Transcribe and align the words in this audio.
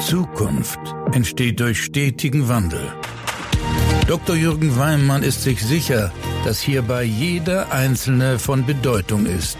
Zukunft 0.00 0.80
entsteht 1.12 1.60
durch 1.60 1.84
stetigen 1.84 2.48
Wandel. 2.48 2.80
Dr. 4.06 4.34
Jürgen 4.34 4.76
Weimann 4.78 5.22
ist 5.22 5.42
sich 5.42 5.62
sicher, 5.62 6.10
dass 6.42 6.58
hierbei 6.58 7.04
jeder 7.04 7.70
Einzelne 7.70 8.38
von 8.38 8.64
Bedeutung 8.64 9.26
ist. 9.26 9.58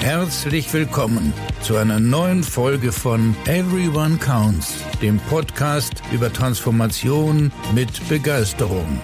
Herzlich 0.00 0.72
willkommen 0.72 1.34
zu 1.60 1.76
einer 1.76 2.00
neuen 2.00 2.42
Folge 2.42 2.90
von 2.90 3.36
Everyone 3.44 4.16
Counts, 4.16 4.82
dem 5.02 5.18
Podcast 5.28 5.92
über 6.10 6.32
Transformation 6.32 7.52
mit 7.74 8.08
Begeisterung. 8.08 9.00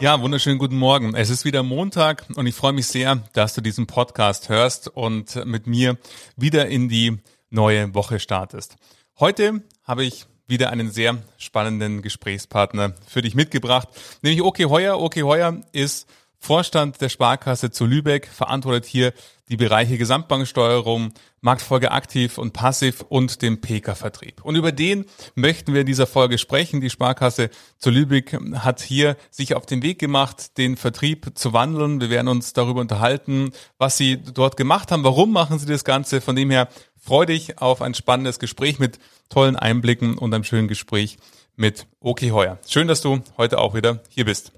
Ja, 0.00 0.18
wunderschönen 0.22 0.58
guten 0.58 0.78
Morgen. 0.78 1.14
Es 1.14 1.28
ist 1.28 1.44
wieder 1.44 1.62
Montag 1.62 2.24
und 2.36 2.46
ich 2.46 2.54
freue 2.54 2.72
mich 2.72 2.86
sehr, 2.86 3.22
dass 3.34 3.52
du 3.52 3.60
diesen 3.60 3.86
Podcast 3.86 4.48
hörst 4.48 4.88
und 4.88 5.44
mit 5.44 5.66
mir 5.66 5.98
wieder 6.36 6.68
in 6.68 6.88
die 6.88 7.18
neue 7.50 7.94
Woche 7.94 8.18
startest. 8.18 8.76
Heute 9.20 9.60
habe 9.84 10.02
ich 10.02 10.24
wieder 10.46 10.70
einen 10.70 10.90
sehr 10.90 11.18
spannenden 11.36 12.00
Gesprächspartner 12.00 12.94
für 13.06 13.20
dich 13.20 13.34
mitgebracht, 13.34 13.86
nämlich 14.22 14.40
Oke 14.40 14.70
Heuer. 14.70 14.98
Oke 14.98 15.24
Heuer 15.24 15.60
ist 15.72 16.08
Vorstand 16.42 17.00
der 17.00 17.10
Sparkasse 17.10 17.70
zu 17.70 17.86
Lübeck, 17.86 18.26
verantwortet 18.26 18.86
hier 18.86 19.12
die 19.48 19.56
Bereiche 19.56 19.98
Gesamtbanksteuerung, 19.98 21.12
Marktfolge 21.40 21.90
aktiv 21.90 22.38
und 22.38 22.52
passiv 22.52 23.04
und 23.08 23.42
den 23.42 23.60
PK-Vertrieb. 23.60 24.44
Und 24.44 24.56
über 24.56 24.72
den 24.72 25.06
möchten 25.34 25.74
wir 25.74 25.80
in 25.80 25.86
dieser 25.86 26.06
Folge 26.06 26.38
sprechen. 26.38 26.80
Die 26.80 26.90
Sparkasse 26.90 27.50
zu 27.78 27.90
Lübeck 27.90 28.38
hat 28.54 28.80
hier 28.80 29.16
sich 29.30 29.54
auf 29.54 29.66
den 29.66 29.82
Weg 29.82 29.98
gemacht, 29.98 30.56
den 30.56 30.76
Vertrieb 30.76 31.32
zu 31.34 31.52
wandeln. 31.52 32.00
Wir 32.00 32.10
werden 32.10 32.28
uns 32.28 32.52
darüber 32.52 32.80
unterhalten, 32.80 33.50
was 33.78 33.96
sie 33.96 34.18
dort 34.18 34.56
gemacht 34.56 34.92
haben, 34.92 35.04
warum 35.04 35.32
machen 35.32 35.58
sie 35.58 35.66
das 35.66 35.84
Ganze. 35.84 36.20
Von 36.20 36.36
dem 36.36 36.50
her 36.50 36.68
Freu 37.00 37.24
dich 37.24 37.58
auf 37.58 37.80
ein 37.80 37.94
spannendes 37.94 38.38
Gespräch 38.38 38.78
mit 38.78 38.98
tollen 39.30 39.56
Einblicken 39.56 40.18
und 40.18 40.34
einem 40.34 40.44
schönen 40.44 40.68
Gespräch 40.68 41.16
mit 41.56 41.86
Oki 41.98 42.28
Heuer. 42.28 42.58
Schön, 42.68 42.88
dass 42.88 43.00
du 43.00 43.22
heute 43.38 43.58
auch 43.58 43.74
wieder 43.74 44.02
hier 44.10 44.26
bist. 44.26 44.52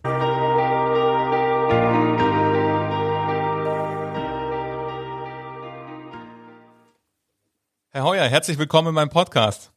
Heuer, 8.23 8.31
herzlich 8.31 8.57
willkommen 8.57 8.91
in 8.91 8.95
meinem 8.95 9.09
Podcast. 9.09 9.73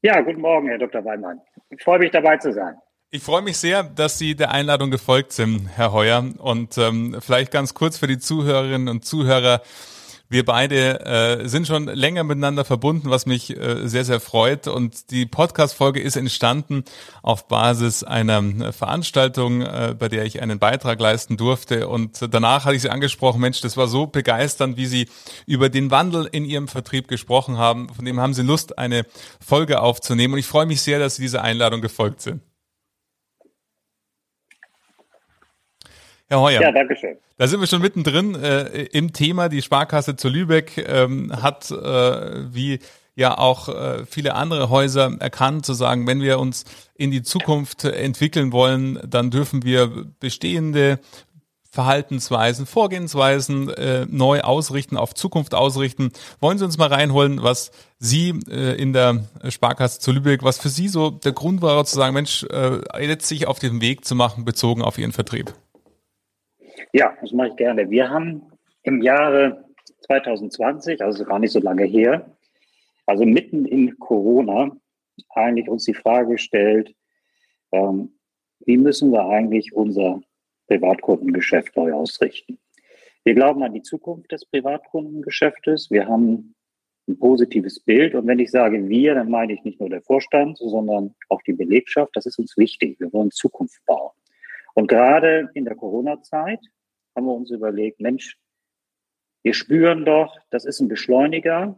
Ja, 0.00 0.22
guten 0.22 0.40
Morgen, 0.40 0.68
Herr 0.68 0.78
Dr. 0.78 1.04
Weimann. 1.04 1.38
Ich 1.68 1.82
freue 1.84 1.98
mich 1.98 2.10
dabei 2.10 2.38
zu 2.38 2.50
sein. 2.50 2.76
Ich 3.10 3.22
freue 3.22 3.42
mich 3.42 3.58
sehr, 3.58 3.82
dass 3.82 4.16
Sie 4.16 4.34
der 4.34 4.52
Einladung 4.52 4.90
gefolgt 4.90 5.32
sind, 5.32 5.68
Herr 5.76 5.92
Heuer. 5.92 6.24
Und 6.38 6.78
ähm, 6.78 7.18
vielleicht 7.20 7.52
ganz 7.52 7.74
kurz 7.74 7.98
für 7.98 8.06
die 8.06 8.18
Zuhörerinnen 8.18 8.88
und 8.88 9.04
Zuhörer. 9.04 9.60
Wir 10.30 10.44
beide 10.44 11.00
äh, 11.06 11.48
sind 11.48 11.66
schon 11.66 11.86
länger 11.86 12.22
miteinander 12.22 12.66
verbunden, 12.66 13.08
was 13.08 13.24
mich 13.24 13.56
äh, 13.56 13.88
sehr, 13.88 14.04
sehr 14.04 14.20
freut. 14.20 14.68
Und 14.68 15.10
die 15.10 15.24
Podcast-Folge 15.24 16.00
ist 16.00 16.16
entstanden 16.16 16.84
auf 17.22 17.48
Basis 17.48 18.04
einer 18.04 18.42
äh, 18.42 18.72
Veranstaltung, 18.72 19.62
äh, 19.62 19.94
bei 19.98 20.08
der 20.08 20.26
ich 20.26 20.42
einen 20.42 20.58
Beitrag 20.58 21.00
leisten 21.00 21.38
durfte. 21.38 21.88
Und 21.88 22.20
danach 22.30 22.66
hatte 22.66 22.76
ich 22.76 22.82
sie 22.82 22.90
angesprochen, 22.90 23.40
Mensch, 23.40 23.62
das 23.62 23.78
war 23.78 23.88
so 23.88 24.06
begeisternd, 24.06 24.76
wie 24.76 24.86
Sie 24.86 25.08
über 25.46 25.70
den 25.70 25.90
Wandel 25.90 26.28
in 26.30 26.44
Ihrem 26.44 26.68
Vertrieb 26.68 27.08
gesprochen 27.08 27.56
haben. 27.56 27.88
Von 27.88 28.04
dem 28.04 28.20
haben 28.20 28.34
Sie 28.34 28.42
Lust, 28.42 28.78
eine 28.78 29.06
Folge 29.40 29.80
aufzunehmen. 29.80 30.34
Und 30.34 30.40
ich 30.40 30.46
freue 30.46 30.66
mich 30.66 30.82
sehr, 30.82 30.98
dass 30.98 31.16
Sie 31.16 31.22
dieser 31.22 31.42
Einladung 31.42 31.80
gefolgt 31.80 32.20
sind. 32.20 32.42
Herr 36.28 36.40
Heuer. 36.40 36.60
Ja, 36.60 36.72
danke 36.72 36.96
schön. 36.96 37.16
Da 37.38 37.46
sind 37.46 37.60
wir 37.60 37.66
schon 37.66 37.80
mittendrin 37.80 38.34
äh, 38.34 38.84
im 38.92 39.12
Thema. 39.12 39.48
Die 39.48 39.62
Sparkasse 39.62 40.16
zu 40.16 40.28
Lübeck 40.28 40.84
ähm, 40.86 41.32
hat, 41.42 41.70
äh, 41.70 42.54
wie 42.54 42.80
ja 43.14 43.36
auch 43.36 43.68
äh, 43.68 44.06
viele 44.06 44.34
andere 44.34 44.68
Häuser 44.70 45.16
erkannt, 45.18 45.66
zu 45.66 45.72
sagen, 45.72 46.06
wenn 46.06 46.20
wir 46.20 46.38
uns 46.38 46.64
in 46.94 47.10
die 47.10 47.22
Zukunft 47.22 47.84
entwickeln 47.84 48.52
wollen, 48.52 49.00
dann 49.04 49.30
dürfen 49.30 49.64
wir 49.64 50.06
bestehende 50.20 51.00
Verhaltensweisen, 51.70 52.66
Vorgehensweisen 52.66 53.68
äh, 53.70 54.06
neu 54.08 54.40
ausrichten, 54.40 54.96
auf 54.96 55.14
Zukunft 55.14 55.54
ausrichten. 55.54 56.10
Wollen 56.40 56.58
Sie 56.58 56.64
uns 56.64 56.78
mal 56.78 56.88
reinholen, 56.88 57.42
was 57.42 57.72
Sie 57.98 58.30
äh, 58.50 58.80
in 58.80 58.92
der 58.92 59.24
Sparkasse 59.48 60.00
zu 60.00 60.12
Lübeck, 60.12 60.42
was 60.42 60.58
für 60.58 60.70
Sie 60.70 60.88
so 60.88 61.10
der 61.10 61.32
Grund 61.32 61.60
war, 61.60 61.84
zu 61.84 61.96
sagen, 61.96 62.14
Mensch, 62.14 62.44
äh, 62.44 63.06
jetzt 63.06 63.28
sich 63.28 63.46
auf 63.46 63.58
den 63.58 63.80
Weg 63.80 64.04
zu 64.04 64.14
machen, 64.14 64.44
bezogen 64.44 64.82
auf 64.82 64.96
Ihren 64.98 65.12
Vertrieb? 65.12 65.54
Ja, 66.92 67.16
das 67.20 67.32
mache 67.32 67.48
ich 67.48 67.56
gerne. 67.56 67.90
Wir 67.90 68.08
haben 68.08 68.42
im 68.82 69.02
Jahre 69.02 69.64
2020, 70.06 71.02
also 71.02 71.24
gar 71.24 71.38
nicht 71.38 71.52
so 71.52 71.60
lange 71.60 71.84
her, 71.84 72.36
also 73.06 73.24
mitten 73.24 73.66
in 73.66 73.98
Corona, 73.98 74.70
eigentlich 75.30 75.68
uns 75.68 75.84
die 75.84 75.94
Frage 75.94 76.32
gestellt, 76.32 76.94
ähm, 77.72 78.14
wie 78.60 78.76
müssen 78.76 79.12
wir 79.12 79.26
eigentlich 79.26 79.72
unser 79.72 80.20
Privatkundengeschäft 80.66 81.76
neu 81.76 81.92
ausrichten? 81.92 82.58
Wir 83.24 83.34
glauben 83.34 83.62
an 83.62 83.74
die 83.74 83.82
Zukunft 83.82 84.32
des 84.32 84.44
Privatkundengeschäftes. 84.46 85.90
Wir 85.90 86.06
haben 86.06 86.54
ein 87.08 87.18
positives 87.18 87.80
Bild. 87.80 88.14
Und 88.14 88.26
wenn 88.26 88.38
ich 88.38 88.50
sage 88.50 88.88
wir, 88.88 89.14
dann 89.14 89.30
meine 89.30 89.52
ich 89.52 89.62
nicht 89.64 89.80
nur 89.80 89.90
der 89.90 90.02
Vorstand, 90.02 90.58
sondern 90.58 91.14
auch 91.28 91.42
die 91.42 91.52
Belegschaft. 91.52 92.14
Das 92.14 92.26
ist 92.26 92.38
uns 92.38 92.56
wichtig. 92.56 92.98
Wir 93.00 93.12
wollen 93.12 93.30
Zukunft 93.30 93.84
bauen. 93.86 94.12
Und 94.74 94.86
gerade 94.86 95.50
in 95.54 95.64
der 95.64 95.74
Corona-Zeit 95.74 96.60
haben 97.18 97.26
wir 97.26 97.34
uns 97.34 97.50
überlegt, 97.50 98.00
Mensch, 98.00 98.38
wir 99.42 99.52
spüren 99.52 100.04
doch, 100.04 100.38
das 100.50 100.64
ist 100.64 100.78
ein 100.80 100.86
Beschleuniger. 100.86 101.76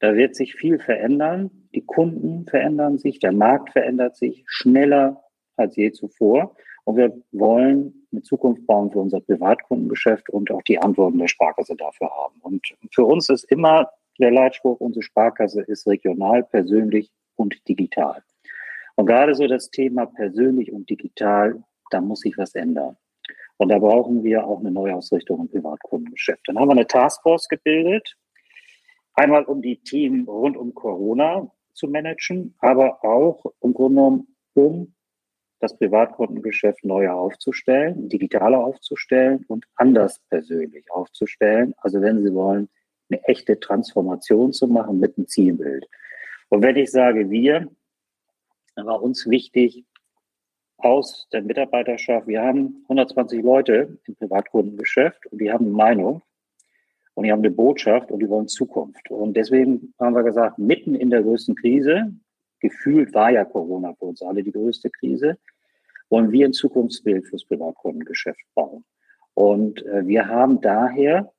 Da 0.00 0.14
wird 0.14 0.34
sich 0.34 0.54
viel 0.54 0.78
verändern. 0.78 1.68
Die 1.74 1.84
Kunden 1.84 2.46
verändern 2.46 2.96
sich, 2.96 3.18
der 3.18 3.32
Markt 3.32 3.72
verändert 3.72 4.16
sich 4.16 4.42
schneller 4.46 5.22
als 5.56 5.76
je 5.76 5.92
zuvor. 5.92 6.56
Und 6.84 6.96
wir 6.96 7.22
wollen 7.30 8.06
eine 8.10 8.22
Zukunft 8.22 8.66
bauen 8.66 8.90
für 8.90 9.00
unser 9.00 9.20
Privatkundengeschäft 9.20 10.30
und 10.30 10.50
auch 10.50 10.62
die 10.62 10.78
Antworten 10.78 11.18
der 11.18 11.28
Sparkasse 11.28 11.76
dafür 11.76 12.10
haben. 12.10 12.40
Und 12.40 12.74
für 12.90 13.04
uns 13.04 13.28
ist 13.28 13.44
immer 13.44 13.90
der 14.18 14.30
Leitspruch, 14.30 14.80
unsere 14.80 15.02
Sparkasse 15.02 15.60
ist 15.60 15.86
regional, 15.86 16.42
persönlich 16.42 17.12
und 17.36 17.68
digital. 17.68 18.22
Und 18.96 19.06
gerade 19.06 19.34
so 19.34 19.46
das 19.46 19.70
Thema 19.70 20.06
persönlich 20.06 20.72
und 20.72 20.88
digital, 20.88 21.62
da 21.90 22.00
muss 22.00 22.20
sich 22.20 22.38
was 22.38 22.54
ändern. 22.54 22.96
Und 23.58 23.68
da 23.68 23.78
brauchen 23.78 24.24
wir 24.24 24.46
auch 24.46 24.60
eine 24.60 24.70
Neuausrichtung 24.70 25.40
im 25.40 25.48
Privatkundengeschäft. 25.48 26.42
Dann 26.46 26.58
haben 26.58 26.68
wir 26.68 26.72
eine 26.72 26.86
Taskforce 26.86 27.48
gebildet, 27.48 28.16
einmal 29.14 29.44
um 29.44 29.62
die 29.62 29.76
Team 29.76 30.24
rund 30.28 30.56
um 30.56 30.74
Corona 30.74 31.50
zu 31.72 31.88
managen, 31.88 32.54
aber 32.58 33.04
auch 33.04 33.44
im 33.60 33.72
Grunde 33.72 33.96
genommen, 33.96 34.36
um 34.54 34.94
das 35.60 35.76
Privatkundengeschäft 35.78 36.84
neuer 36.84 37.14
aufzustellen, 37.14 38.08
digitaler 38.08 38.58
aufzustellen 38.58 39.44
und 39.46 39.64
anders 39.76 40.20
persönlich 40.28 40.90
aufzustellen. 40.90 41.72
Also 41.78 42.00
wenn 42.00 42.22
Sie 42.22 42.34
wollen, 42.34 42.68
eine 43.08 43.22
echte 43.24 43.60
Transformation 43.60 44.52
zu 44.52 44.66
machen 44.66 44.98
mit 44.98 45.16
einem 45.16 45.28
Zielbild. 45.28 45.86
Und 46.48 46.62
wenn 46.62 46.76
ich 46.76 46.90
sage 46.90 47.30
wir, 47.30 47.68
dann 48.74 48.86
war 48.86 49.02
uns 49.02 49.28
wichtig, 49.28 49.84
aus 50.84 51.28
der 51.32 51.42
Mitarbeiterschaft. 51.42 52.26
Wir 52.26 52.42
haben 52.42 52.82
120 52.84 53.42
Leute 53.42 53.98
im 54.06 54.14
Privatkundengeschäft 54.16 55.26
und 55.26 55.40
die 55.40 55.50
haben 55.50 55.66
eine 55.66 55.74
Meinung 55.74 56.22
und 57.14 57.24
die 57.24 57.32
haben 57.32 57.40
eine 57.40 57.50
Botschaft 57.50 58.10
und 58.10 58.20
die 58.20 58.28
wollen 58.28 58.48
Zukunft. 58.48 59.10
Und 59.10 59.36
deswegen 59.36 59.94
haben 59.98 60.14
wir 60.14 60.22
gesagt, 60.22 60.58
mitten 60.58 60.94
in 60.94 61.10
der 61.10 61.22
größten 61.22 61.54
Krise, 61.54 62.12
gefühlt 62.60 63.14
war 63.14 63.30
ja 63.30 63.44
Corona 63.44 63.94
für 63.94 64.06
uns 64.06 64.22
alle 64.22 64.42
die 64.42 64.52
größte 64.52 64.90
Krise, 64.90 65.38
wollen 66.10 66.30
wir 66.32 66.46
ein 66.46 66.52
Zukunftsbild 66.52 67.26
fürs 67.26 67.44
Privatkundengeschäft 67.44 68.42
bauen. 68.54 68.84
Und 69.34 69.84
äh, 69.86 70.06
wir 70.06 70.28
haben 70.28 70.60
daher 70.60 71.32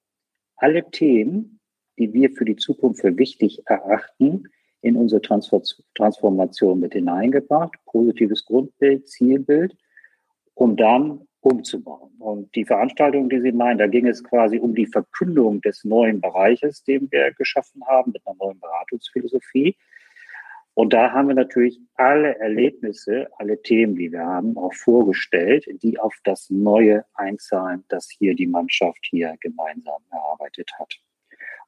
alle 0.56 0.90
Themen, 0.90 1.60
die 1.98 2.14
wir 2.14 2.32
für 2.32 2.46
die 2.46 2.56
Zukunft 2.56 3.02
für 3.02 3.18
wichtig 3.18 3.62
erachten, 3.68 4.46
in 4.84 4.98
unsere 4.98 5.22
Transformation 5.22 6.80
mit 6.80 6.94
hineingebracht, 6.94 7.74
positives 7.86 8.46
Grundbild, 8.46 9.08
Zielbild, 9.08 9.76
um 10.56 10.76
dann 10.76 11.22
umzubauen. 11.40 12.12
Und 12.20 12.54
die 12.56 12.66
Veranstaltung, 12.66 13.30
die 13.30 13.40
Sie 13.40 13.54
meinen, 13.54 13.78
da 13.78 13.88
ging 13.88 14.08
es 14.08 14.24
quasi 14.24 14.60
um 14.60 14.76
die 14.76 14.86
Verkündung 14.86 15.62
des 15.62 15.84
neuen 15.86 16.20
Bereiches, 16.20 16.84
den 16.84 17.10
wir 17.12 17.32
geschaffen 17.32 17.82
haben, 17.88 18.12
mit 18.12 18.28
einer 18.28 18.36
neuen 18.38 18.60
Beratungsphilosophie. 18.60 19.76
Und 20.74 20.92
da 20.92 21.12
haben 21.12 21.30
wir 21.30 21.36
natürlich 21.36 21.80
alle 21.96 22.38
Erlebnisse, 22.40 23.28
alle 23.38 23.62
Themen, 23.62 23.96
die 23.96 24.12
wir 24.12 24.26
haben, 24.26 24.58
auch 24.58 24.74
vorgestellt, 24.74 25.66
die 25.82 25.98
auf 25.98 26.16
das 26.26 26.50
Neue 26.50 27.06
einzahlen, 27.14 27.86
das 27.88 28.10
hier 28.10 28.36
die 28.36 28.48
Mannschaft 28.48 29.00
hier 29.10 29.36
gemeinsam 29.40 30.02
erarbeitet 30.12 30.72
hat. 30.78 31.00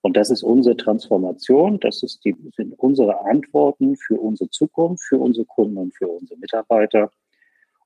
Und 0.05 0.15
das 0.15 0.29
ist 0.29 0.43
unsere 0.43 0.77
Transformation, 0.77 1.79
das 1.79 2.03
ist 2.03 2.23
die, 2.23 2.35
sind 2.55 2.77
unsere 2.77 3.25
Antworten 3.25 3.95
für 3.95 4.19
unsere 4.19 4.51
Zukunft, 4.51 5.03
für 5.05 5.17
unsere 5.17 5.47
Kunden 5.47 5.77
und 5.77 5.95
für 5.95 6.07
unsere 6.07 6.39
Mitarbeiter. 6.39 7.09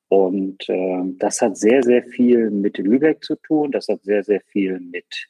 Und 0.09 0.67
äh, 0.67 1.01
das 1.17 1.39
hat 1.39 1.55
sehr, 1.55 1.81
sehr 1.81 2.03
viel 2.03 2.51
mit 2.51 2.77
Lübeck 2.77 3.23
zu 3.23 3.37
tun, 3.37 3.71
das 3.71 3.87
hat 3.87 4.03
sehr, 4.03 4.21
sehr 4.25 4.41
viel 4.41 4.81
mit 4.81 5.29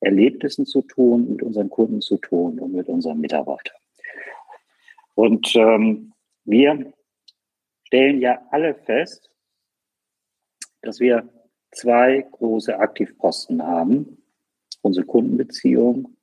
Erlebnissen 0.00 0.64
zu 0.64 0.80
tun, 0.80 1.32
mit 1.32 1.42
unseren 1.42 1.68
Kunden 1.68 2.00
zu 2.00 2.16
tun 2.16 2.60
und 2.60 2.72
mit 2.72 2.88
unseren 2.88 3.20
Mitarbeitern. 3.20 3.76
Und 5.16 5.54
ähm, 5.54 6.14
wir 6.46 6.94
stellen 7.88 8.22
ja 8.22 8.40
alle 8.52 8.74
fest, 8.74 9.30
dass 10.80 10.98
wir 10.98 11.28
zwei 11.72 12.26
große 12.32 12.78
Aktivposten 12.78 13.62
haben. 13.62 14.22
Unsere 14.86 15.04
Kundenbeziehung 15.04 16.16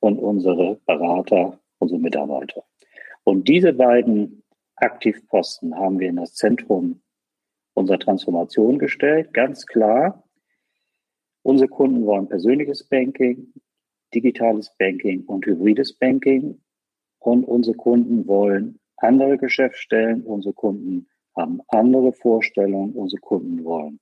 und 0.00 0.18
unsere 0.18 0.80
Berater, 0.84 1.60
unsere 1.78 2.00
Mitarbeiter. 2.00 2.64
Und 3.22 3.46
diese 3.46 3.72
beiden 3.72 4.42
Aktivposten 4.74 5.72
haben 5.76 6.00
wir 6.00 6.08
in 6.08 6.16
das 6.16 6.34
Zentrum 6.34 7.00
unserer 7.74 8.00
Transformation 8.00 8.80
gestellt. 8.80 9.32
Ganz 9.32 9.64
klar, 9.64 10.24
unsere 11.42 11.68
Kunden 11.68 12.04
wollen 12.04 12.28
persönliches 12.28 12.82
Banking, 12.82 13.52
digitales 14.12 14.74
Banking 14.76 15.24
und 15.26 15.46
hybrides 15.46 15.92
Banking. 15.92 16.60
Und 17.20 17.44
unsere 17.44 17.76
Kunden 17.76 18.26
wollen 18.26 18.80
andere 18.96 19.38
Geschäftsstellen. 19.38 20.24
Unsere 20.24 20.52
Kunden 20.52 21.06
haben 21.36 21.60
andere 21.68 22.12
Vorstellungen. 22.12 22.92
Unsere 22.94 23.20
Kunden 23.20 23.62
wollen 23.62 24.00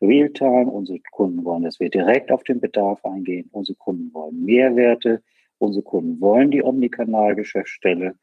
Realtime. 0.00 0.70
Unsere 0.70 1.00
Kunden 1.10 1.44
wollen, 1.44 1.62
dass 1.62 1.80
wir 1.80 1.90
direkt 1.90 2.30
auf 2.30 2.42
den 2.44 2.60
Bedarf 2.60 3.04
eingehen. 3.04 3.48
Unsere 3.52 3.76
Kunden 3.76 4.12
wollen 4.14 4.44
Mehrwerte. 4.44 5.22
Unsere 5.58 5.82
Kunden 5.82 6.20
wollen 6.20 6.50
die 6.50 6.62
Omnikanal-Geschäftsstelle. 6.62 8.14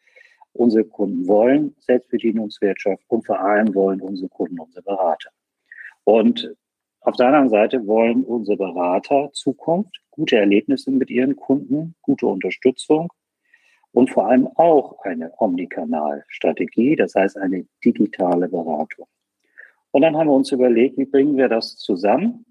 Unsere 0.54 0.86
Kunden 0.86 1.28
wollen 1.28 1.76
Selbstbedienungswirtschaft 1.80 3.04
und 3.08 3.26
vor 3.26 3.40
allem 3.40 3.76
wollen 3.76 4.00
unsere 4.00 4.30
Kunden 4.30 4.58
unsere 4.60 4.84
Berater. 4.84 5.32
Und 6.06 6.56
auf 7.02 7.18
der 7.18 7.28
anderen 7.28 7.50
Seite 7.50 7.86
wollen 7.86 8.24
unsere 8.24 8.58
Berater 8.58 9.30
Zukunft, 9.34 10.00
gute 10.12 10.38
Erlebnisse 10.38 10.92
mit 10.92 11.10
ihren 11.10 11.36
Kunden, 11.36 11.94
gute 12.02 12.26
Unterstützung 12.26 13.12
und 13.92 14.10
vor 14.10 14.28
allem 14.28 14.48
auch 14.56 14.98
eine 15.04 15.32
Omnikanal-Strategie, 15.38 16.96
das 16.96 17.16
heißt 17.16 17.38
eine 17.38 17.66
digitale 17.84 18.48
Beratung. 18.48 19.08
Und 19.96 20.02
dann 20.02 20.18
haben 20.18 20.28
wir 20.28 20.34
uns 20.34 20.52
überlegt, 20.52 20.98
wie 20.98 21.06
bringen 21.06 21.38
wir 21.38 21.48
das 21.48 21.78
zusammen? 21.78 22.46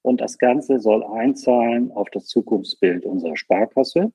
Und 0.00 0.22
das 0.22 0.38
Ganze 0.38 0.80
soll 0.80 1.04
einzahlen 1.04 1.92
auf 1.92 2.08
das 2.08 2.28
Zukunftsbild 2.28 3.04
unserer 3.04 3.36
Sparkasse. 3.36 4.10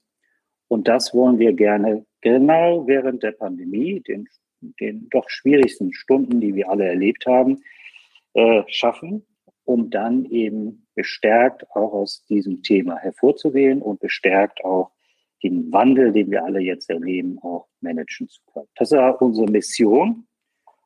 Und 0.70 0.88
das 0.88 1.14
wollen 1.14 1.38
wir 1.38 1.54
gerne 1.54 2.04
genau 2.22 2.88
während 2.88 3.22
der 3.22 3.34
Pandemie, 3.34 4.00
den, 4.00 4.28
den 4.80 5.08
doch 5.12 5.30
schwierigsten 5.30 5.94
Stunden, 5.94 6.42
die 6.42 6.56
wir 6.56 6.68
alle 6.68 6.88
erlebt 6.88 7.28
haben, 7.28 7.62
äh, 8.34 8.64
schaffen, 8.66 9.24
um 9.66 9.92
dann 9.92 10.26
eben 10.26 10.88
bestärkt 10.96 11.70
auch 11.76 11.94
aus 11.94 12.26
diesem 12.26 12.64
Thema 12.64 12.98
hervorzugehen 12.98 13.84
und 13.84 14.00
bestärkt 14.00 14.66
auch 14.66 14.90
den 15.44 15.72
Wandel, 15.72 16.12
den 16.12 16.32
wir 16.32 16.44
alle 16.44 16.60
jetzt 16.60 16.90
erleben, 16.90 17.38
auch 17.44 17.68
managen 17.82 18.30
zu 18.30 18.42
können. 18.52 18.68
Das 18.78 18.92
ist 18.92 18.98
unsere 19.20 19.46
Mission. 19.46 20.26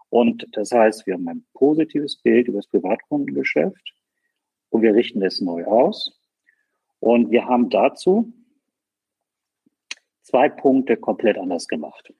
Und 0.09 0.47
das 0.53 0.71
heißt, 0.71 1.05
wir 1.05 1.15
haben 1.15 1.27
ein 1.27 1.45
positives 1.53 2.17
Bild 2.17 2.47
über 2.47 2.59
das 2.59 2.67
Privatkundengeschäft 2.67 3.93
und 4.69 4.81
wir 4.81 4.93
richten 4.93 5.21
es 5.21 5.41
neu 5.41 5.65
aus. 5.65 6.17
Und 6.99 7.31
wir 7.31 7.45
haben 7.45 7.69
dazu 7.69 8.33
zwei 10.21 10.49
Punkte 10.49 10.97
komplett 10.97 11.37
anders 11.37 11.67
gemacht. 11.67 12.13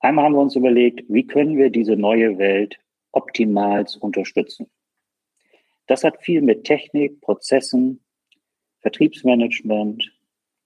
Einmal 0.00 0.24
haben 0.24 0.34
wir 0.34 0.40
uns 0.40 0.56
überlegt, 0.56 1.04
wie 1.08 1.26
können 1.26 1.56
wir 1.56 1.70
diese 1.70 1.96
neue 1.96 2.38
Welt 2.38 2.78
optimal 3.12 3.84
unterstützen. 4.00 4.70
Das 5.86 6.04
hat 6.04 6.22
viel 6.22 6.42
mit 6.42 6.64
Technik, 6.64 7.20
Prozessen, 7.20 8.04
Vertriebsmanagement, 8.80 10.12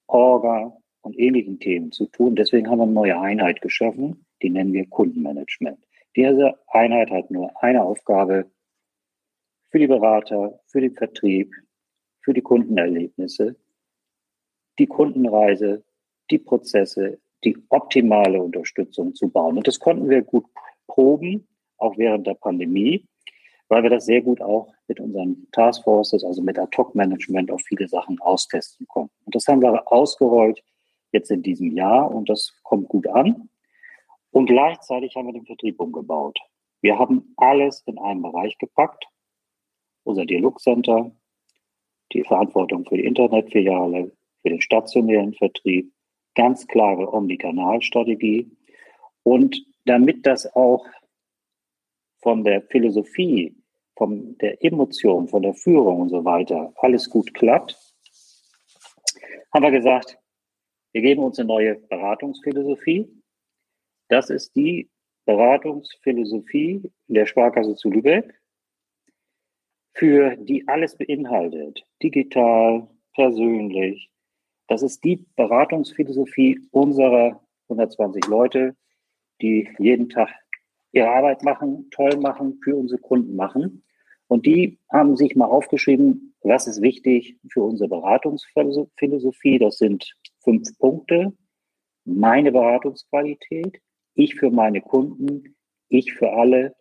Orga 0.06 0.76
und 1.00 1.18
ähnlichen 1.18 1.58
Themen 1.60 1.92
zu 1.92 2.06
tun. 2.06 2.36
Deswegen 2.36 2.68
haben 2.68 2.78
wir 2.78 2.84
eine 2.84 2.92
neue 2.92 3.18
Einheit 3.18 3.62
geschaffen, 3.62 4.26
die 4.42 4.50
nennen 4.50 4.72
wir 4.72 4.86
Kundenmanagement. 4.88 5.78
Diese 6.16 6.58
Einheit 6.68 7.10
hat 7.10 7.30
nur 7.30 7.50
eine 7.62 7.82
Aufgabe 7.82 8.50
für 9.70 9.78
die 9.78 9.86
Berater, 9.86 10.60
für 10.66 10.80
den 10.80 10.94
Vertrieb, 10.94 11.52
für 12.20 12.34
die 12.34 12.42
Kundenerlebnisse, 12.42 13.56
die 14.78 14.86
Kundenreise 14.86 15.84
die 16.30 16.38
Prozesse, 16.38 17.18
die 17.44 17.56
optimale 17.68 18.40
Unterstützung 18.40 19.14
zu 19.14 19.28
bauen. 19.28 19.58
Und 19.58 19.66
das 19.66 19.78
konnten 19.78 20.08
wir 20.08 20.22
gut 20.22 20.46
proben, 20.86 21.46
auch 21.78 21.96
während 21.98 22.26
der 22.26 22.34
Pandemie, 22.34 23.06
weil 23.68 23.82
wir 23.82 23.90
das 23.90 24.06
sehr 24.06 24.22
gut 24.22 24.40
auch 24.40 24.72
mit 24.88 25.00
unseren 25.00 25.48
Taskforces, 25.52 26.24
also 26.24 26.42
mit 26.42 26.58
Ad-Hoc-Management 26.58 27.50
auf 27.50 27.62
viele 27.62 27.88
Sachen 27.88 28.20
austesten 28.20 28.86
konnten. 28.86 29.14
Und 29.24 29.34
das 29.34 29.46
haben 29.46 29.62
wir 29.62 29.90
ausgerollt 29.90 30.62
jetzt 31.12 31.30
in 31.30 31.42
diesem 31.42 31.72
Jahr 31.72 32.10
und 32.10 32.28
das 32.28 32.52
kommt 32.62 32.88
gut 32.88 33.06
an. 33.08 33.48
Und 34.32 34.46
gleichzeitig 34.46 35.14
haben 35.14 35.26
wir 35.26 35.34
den 35.34 35.46
Vertrieb 35.46 35.78
umgebaut. 35.78 36.38
Wir 36.80 36.98
haben 36.98 37.32
alles 37.36 37.82
in 37.86 37.98
einen 37.98 38.22
Bereich 38.22 38.58
gepackt. 38.58 39.06
Unser 40.04 40.26
Dialogcenter, 40.26 41.12
die 42.12 42.24
Verantwortung 42.24 42.84
für 42.86 42.96
die 42.96 43.04
Internetfiliale, 43.04 44.10
für 44.40 44.48
den 44.48 44.60
stationären 44.60 45.34
Vertrieb, 45.34 45.92
ganz 46.34 46.66
klare 46.66 47.12
Omnikanalstrategie. 47.12 48.50
Und 49.22 49.64
damit 49.84 50.26
das 50.26 50.52
auch 50.56 50.84
von 52.22 52.42
der 52.42 52.62
Philosophie, 52.62 53.54
von 53.96 54.36
der 54.38 54.64
Emotion, 54.64 55.28
von 55.28 55.42
der 55.42 55.54
Führung 55.54 56.00
und 56.00 56.08
so 56.08 56.24
weiter 56.24 56.72
alles 56.76 57.08
gut 57.10 57.34
klappt, 57.34 57.78
haben 59.52 59.62
wir 59.62 59.70
gesagt, 59.70 60.18
wir 60.92 61.02
geben 61.02 61.22
uns 61.22 61.38
eine 61.38 61.48
neue 61.48 61.74
Beratungsphilosophie. 61.74 63.21
Das 64.12 64.28
ist 64.28 64.54
die 64.54 64.90
Beratungsphilosophie 65.24 66.82
der 67.06 67.24
Sparkasse 67.24 67.74
zu 67.76 67.90
Lübeck, 67.90 68.38
für 69.94 70.36
die 70.36 70.68
alles 70.68 70.98
beinhaltet, 70.98 71.86
digital, 72.02 72.88
persönlich, 73.14 74.12
das 74.68 74.82
ist 74.82 75.02
die 75.04 75.26
Beratungsphilosophie 75.36 76.60
unserer 76.70 77.42
120 77.68 78.26
Leute, 78.26 78.76
die 79.40 79.68
jeden 79.78 80.08
Tag 80.10 80.28
ihre 80.92 81.10
Arbeit 81.10 81.42
machen, 81.42 81.88
toll 81.90 82.16
machen, 82.16 82.60
für 82.62 82.76
unsere 82.76 83.00
Kunden 83.00 83.34
machen. 83.34 83.82
Und 84.28 84.44
die 84.46 84.78
haben 84.90 85.16
sich 85.16 85.36
mal 85.36 85.46
aufgeschrieben, 85.46 86.34
was 86.42 86.66
ist 86.66 86.82
wichtig 86.82 87.38
für 87.50 87.62
unsere 87.62 87.88
Beratungsphilosophie. 87.88 89.58
Das 89.58 89.78
sind 89.78 90.14
fünf 90.42 90.68
Punkte. 90.78 91.32
Meine 92.04 92.52
Beratungsqualität, 92.52 93.80
ich 94.14 94.34
für 94.34 94.50
meine 94.50 94.80
Kunden, 94.80 95.56
ich 95.88 96.12
für 96.14 96.32
alle, 96.32 96.74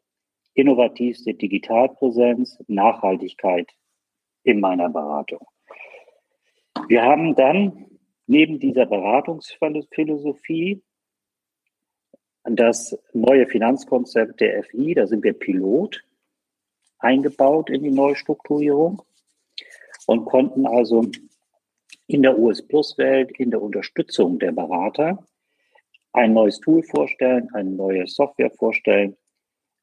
innovativste 0.53 1.33
Digitalpräsenz, 1.33 2.59
Nachhaltigkeit 2.67 3.71
in 4.43 4.59
meiner 4.59 4.89
Beratung. 4.89 5.47
Wir 6.87 7.03
haben 7.03 7.35
dann 7.35 7.85
neben 8.27 8.59
dieser 8.59 8.85
Beratungsphilosophie 8.85 10.81
das 12.43 12.97
neue 13.13 13.47
Finanzkonzept 13.47 14.41
der 14.41 14.63
FI, 14.63 14.95
da 14.95 15.07
sind 15.07 15.23
wir 15.23 15.33
Pilot, 15.33 16.03
eingebaut 16.99 17.69
in 17.69 17.83
die 17.83 17.91
Neustrukturierung 17.91 19.01
und 20.07 20.25
konnten 20.25 20.65
also 20.65 21.05
in 22.07 22.23
der 22.23 22.37
US 22.37 22.65
Plus 22.65 22.97
Welt, 22.97 23.31
in 23.39 23.51
der 23.51 23.61
Unterstützung 23.61 24.39
der 24.39 24.51
Berater 24.51 25.25
ein 26.13 26.33
neues 26.33 26.59
Tool 26.59 26.83
vorstellen, 26.83 27.49
eine 27.53 27.69
neue 27.69 28.07
Software 28.07 28.51
vorstellen, 28.51 29.15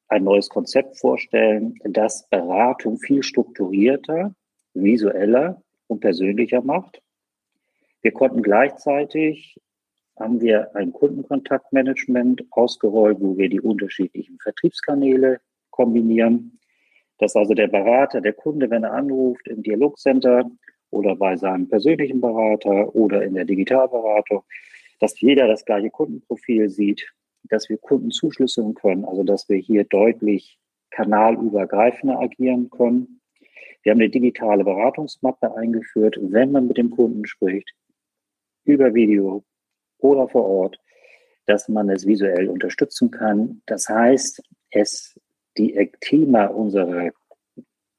ein 0.07 0.23
neues 0.23 0.49
Konzept 0.49 0.97
vorstellen, 0.97 1.75
das 1.83 2.27
Beratung 2.29 2.97
viel 2.99 3.23
strukturierter, 3.23 4.33
visueller 4.73 5.61
und 5.87 5.99
persönlicher 5.99 6.61
macht. 6.61 7.01
Wir 8.01 8.11
konnten 8.11 8.41
gleichzeitig, 8.41 9.57
haben 10.17 10.41
wir 10.41 10.75
ein 10.75 10.91
Kundenkontaktmanagement 10.93 12.43
ausgerollt, 12.51 13.19
wo 13.21 13.37
wir 13.37 13.49
die 13.49 13.61
unterschiedlichen 13.61 14.37
Vertriebskanäle 14.39 15.39
kombinieren. 15.69 16.59
Dass 17.19 17.35
also 17.35 17.53
der 17.53 17.67
Berater, 17.67 18.21
der 18.21 18.33
Kunde, 18.33 18.69
wenn 18.69 18.83
er 18.83 18.93
anruft 18.93 19.47
im 19.47 19.61
Dialogcenter 19.63 20.49
oder 20.89 21.15
bei 21.15 21.35
seinem 21.37 21.67
persönlichen 21.67 22.21
Berater 22.21 22.95
oder 22.95 23.23
in 23.23 23.35
der 23.35 23.45
Digitalberatung, 23.45 24.43
dass 24.99 25.19
jeder 25.19 25.47
das 25.47 25.65
gleiche 25.65 25.89
Kundenprofil 25.89 26.69
sieht, 26.69 27.11
dass 27.43 27.69
wir 27.69 27.77
Kunden 27.77 28.11
zuschlüsseln 28.11 28.73
können, 28.73 29.05
also 29.05 29.23
dass 29.23 29.49
wir 29.49 29.57
hier 29.57 29.83
deutlich 29.85 30.59
kanalübergreifender 30.91 32.19
agieren 32.19 32.69
können 32.69 33.19
wir 33.83 33.91
haben 33.91 33.99
eine 33.99 34.09
digitale 34.09 34.63
Beratungsmappe 34.63 35.55
eingeführt, 35.55 36.17
wenn 36.19 36.51
man 36.51 36.67
mit 36.67 36.77
dem 36.77 36.89
Kunden 36.89 37.25
spricht, 37.25 37.73
über 38.65 38.93
Video 38.93 39.43
oder 39.99 40.27
vor 40.27 40.45
Ort, 40.45 40.79
dass 41.45 41.69
man 41.69 41.89
es 41.89 42.05
visuell 42.05 42.49
unterstützen 42.49 43.09
kann. 43.09 43.61
Das 43.65 43.87
heißt, 43.87 44.43
es 44.71 45.19
die 45.57 45.91
Thema 46.01 46.45
unserer 46.45 47.11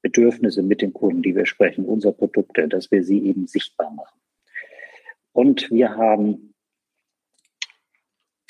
Bedürfnisse 0.01 0.63
mit 0.63 0.81
den 0.81 0.93
Kunden, 0.93 1.23
die 1.23 1.35
wir 1.35 1.45
sprechen, 1.45 1.85
unserer 1.85 2.13
Produkte, 2.13 2.67
dass 2.67 2.91
wir 2.91 3.03
sie 3.03 3.19
eben 3.25 3.47
sichtbar 3.47 3.91
machen. 3.91 4.19
Und 5.33 5.69
wir 5.71 5.95
haben 5.95 6.50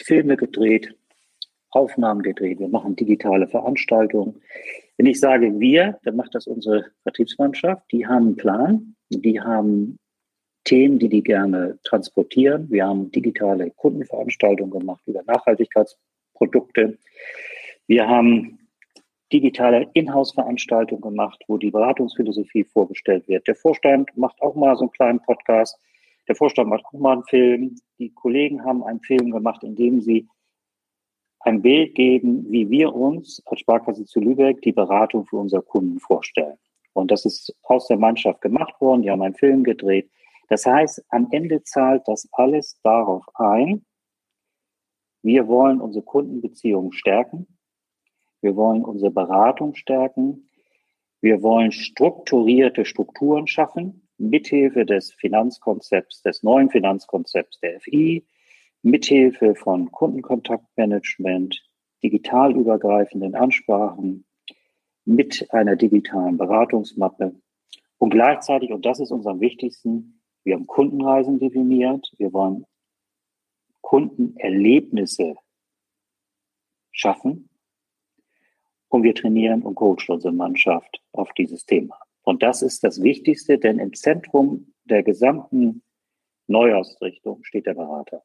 Filme 0.03 0.37
gedreht, 0.37 0.95
Aufnahmen 1.71 2.21
gedreht, 2.21 2.59
wir 2.59 2.67
machen 2.67 2.95
digitale 2.95 3.47
Veranstaltungen. 3.47 4.41
Wenn 4.97 5.05
ich 5.05 5.19
sage 5.19 5.59
wir, 5.59 5.99
dann 6.03 6.15
macht 6.15 6.35
das 6.35 6.47
unsere 6.47 6.85
Vertriebsmannschaft. 7.03 7.83
Die 7.91 8.05
haben 8.05 8.27
einen 8.27 8.35
Plan, 8.35 8.95
die 9.09 9.39
haben 9.39 9.97
Themen, 10.63 10.99
die 10.99 11.09
die 11.09 11.23
gerne 11.23 11.79
transportieren. 11.83 12.69
Wir 12.69 12.85
haben 12.85 13.11
digitale 13.11 13.71
Kundenveranstaltungen 13.71 14.71
gemacht 14.71 15.01
über 15.07 15.23
Nachhaltigkeitsprodukte. 15.23 16.97
Wir 17.87 18.07
haben 18.07 18.59
digitale 19.33 19.89
Inhouse-Veranstaltungen 19.93 21.01
gemacht, 21.01 21.41
wo 21.47 21.57
die 21.57 21.71
Beratungsphilosophie 21.71 22.65
vorgestellt 22.65 23.27
wird. 23.27 23.47
Der 23.47 23.55
Vorstand 23.55 24.15
macht 24.17 24.41
auch 24.41 24.55
mal 24.55 24.75
so 24.75 24.83
einen 24.83 24.91
kleinen 24.91 25.19
Podcast. 25.21 25.79
Der 26.27 26.35
Vorstand 26.35 26.69
macht 26.69 26.85
auch 26.85 26.93
mal 26.93 27.13
einen 27.13 27.23
Film. 27.25 27.75
Die 27.99 28.11
Kollegen 28.11 28.63
haben 28.63 28.83
einen 28.83 29.01
Film 29.01 29.31
gemacht, 29.31 29.63
in 29.63 29.75
dem 29.75 30.01
sie 30.01 30.27
ein 31.39 31.61
Bild 31.61 31.95
geben, 31.95 32.45
wie 32.51 32.69
wir 32.69 32.93
uns 32.93 33.41
als 33.45 33.61
Sparkasse 33.61 34.05
zu 34.05 34.19
Lübeck 34.19 34.61
die 34.61 34.71
Beratung 34.71 35.25
für 35.25 35.37
unsere 35.37 35.63
Kunden 35.63 35.99
vorstellen. 35.99 36.57
Und 36.93 37.09
das 37.09 37.25
ist 37.25 37.55
aus 37.63 37.87
der 37.87 37.97
Mannschaft 37.97 38.41
gemacht 38.41 38.79
worden. 38.79 39.01
Die 39.01 39.09
haben 39.09 39.21
einen 39.21 39.33
Film 39.33 39.63
gedreht. 39.63 40.09
Das 40.49 40.65
heißt, 40.65 41.03
am 41.09 41.27
Ende 41.31 41.63
zahlt 41.63 42.07
das 42.07 42.27
alles 42.33 42.79
darauf 42.83 43.23
ein, 43.35 43.85
wir 45.23 45.47
wollen 45.47 45.81
unsere 45.81 46.03
Kundenbeziehungen 46.03 46.93
stärken. 46.93 47.47
Wir 48.41 48.55
wollen 48.55 48.83
unsere 48.83 49.11
Beratung 49.11 49.75
stärken. 49.75 50.49
Wir 51.21 51.43
wollen 51.43 51.71
strukturierte 51.71 52.85
Strukturen 52.85 53.45
schaffen, 53.45 54.00
mithilfe 54.29 54.85
des 54.85 55.13
Finanzkonzepts, 55.13 56.21
des 56.21 56.43
neuen 56.43 56.69
Finanzkonzepts 56.69 57.59
der 57.59 57.79
FI, 57.81 58.25
mithilfe 58.83 59.55
von 59.55 59.91
Kundenkontaktmanagement, 59.91 61.61
digital 62.03 62.55
übergreifenden 62.55 63.35
Ansprachen, 63.35 64.25
mit 65.05 65.47
einer 65.51 65.75
digitalen 65.75 66.37
Beratungsmappe 66.37 67.35
und 67.97 68.09
gleichzeitig, 68.11 68.71
und 68.71 68.85
das 68.85 68.99
ist 68.99 69.11
uns 69.11 69.25
am 69.25 69.39
wichtigsten, 69.39 70.21
wir 70.43 70.55
haben 70.55 70.67
Kundenreisen 70.67 71.39
definiert. 71.39 72.11
Wir 72.17 72.33
wollen 72.33 72.65
Kundenerlebnisse 73.81 75.35
schaffen. 76.91 77.49
Und 78.89 79.03
wir 79.03 79.15
trainieren 79.15 79.61
und 79.61 79.75
coachen 79.75 80.15
unsere 80.15 80.33
Mannschaft 80.33 81.01
auf 81.13 81.31
dieses 81.33 81.65
Thema. 81.65 81.97
Und 82.23 82.43
das 82.43 82.61
ist 82.61 82.83
das 82.83 83.01
Wichtigste, 83.01 83.57
denn 83.57 83.79
im 83.79 83.93
Zentrum 83.93 84.73
der 84.85 85.03
gesamten 85.03 85.83
Neuausrichtung 86.47 87.43
steht 87.43 87.65
der 87.65 87.73
Berater. 87.73 88.23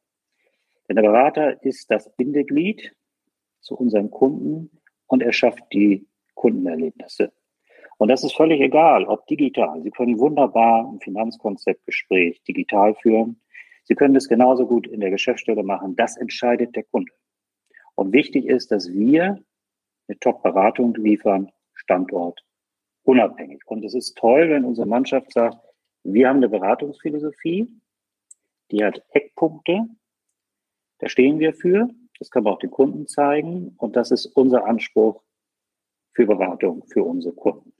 Denn 0.87 0.95
der 0.95 1.03
Berater 1.03 1.63
ist 1.63 1.89
das 1.89 2.13
Bindeglied 2.15 2.95
zu 3.61 3.75
unseren 3.75 4.11
Kunden 4.11 4.69
und 5.07 5.21
er 5.23 5.33
schafft 5.33 5.63
die 5.73 6.07
Kundenerlebnisse. 6.35 7.31
Und 7.97 8.09
das 8.09 8.23
ist 8.23 8.35
völlig 8.35 8.61
egal, 8.61 9.05
ob 9.05 9.25
digital. 9.25 9.81
Sie 9.81 9.89
können 9.89 10.19
wunderbar 10.19 10.87
ein 10.87 10.99
Finanzkonzeptgespräch 10.99 12.43
digital 12.43 12.93
führen. 12.95 13.41
Sie 13.85 13.95
können 13.95 14.13
das 14.13 14.27
genauso 14.27 14.67
gut 14.67 14.85
in 14.87 14.99
der 14.99 15.09
Geschäftsstelle 15.09 15.63
machen. 15.63 15.95
Das 15.95 16.15
entscheidet 16.17 16.75
der 16.75 16.83
Kunde. 16.83 17.11
Und 17.95 18.13
wichtig 18.13 18.45
ist, 18.45 18.71
dass 18.71 18.93
wir 18.93 19.41
eine 20.07 20.19
Top-Beratung 20.19 20.93
liefern, 20.95 21.51
Standort 21.73 22.43
unabhängig. 23.07 23.61
Und 23.65 23.85
es 23.85 23.93
ist 23.93 24.17
toll, 24.17 24.49
wenn 24.49 24.65
unsere 24.65 24.87
Mannschaft 24.87 25.31
sagt, 25.31 25.57
wir 26.03 26.27
haben 26.27 26.37
eine 26.37 26.49
Beratungsphilosophie, 26.49 27.67
die 28.71 28.83
hat 28.83 29.01
Eckpunkte, 29.11 29.87
da 30.99 31.07
stehen 31.07 31.39
wir 31.39 31.53
für, 31.53 31.89
das 32.19 32.29
können 32.31 32.45
wir 32.45 32.51
auch 32.51 32.59
den 32.59 32.71
Kunden 32.71 33.07
zeigen 33.07 33.75
und 33.77 33.95
das 33.95 34.11
ist 34.11 34.25
unser 34.25 34.65
Anspruch 34.65 35.21
für 36.13 36.25
Beratung 36.25 36.83
für 36.87 37.03
unsere 37.03 37.33
Kunden. 37.33 37.73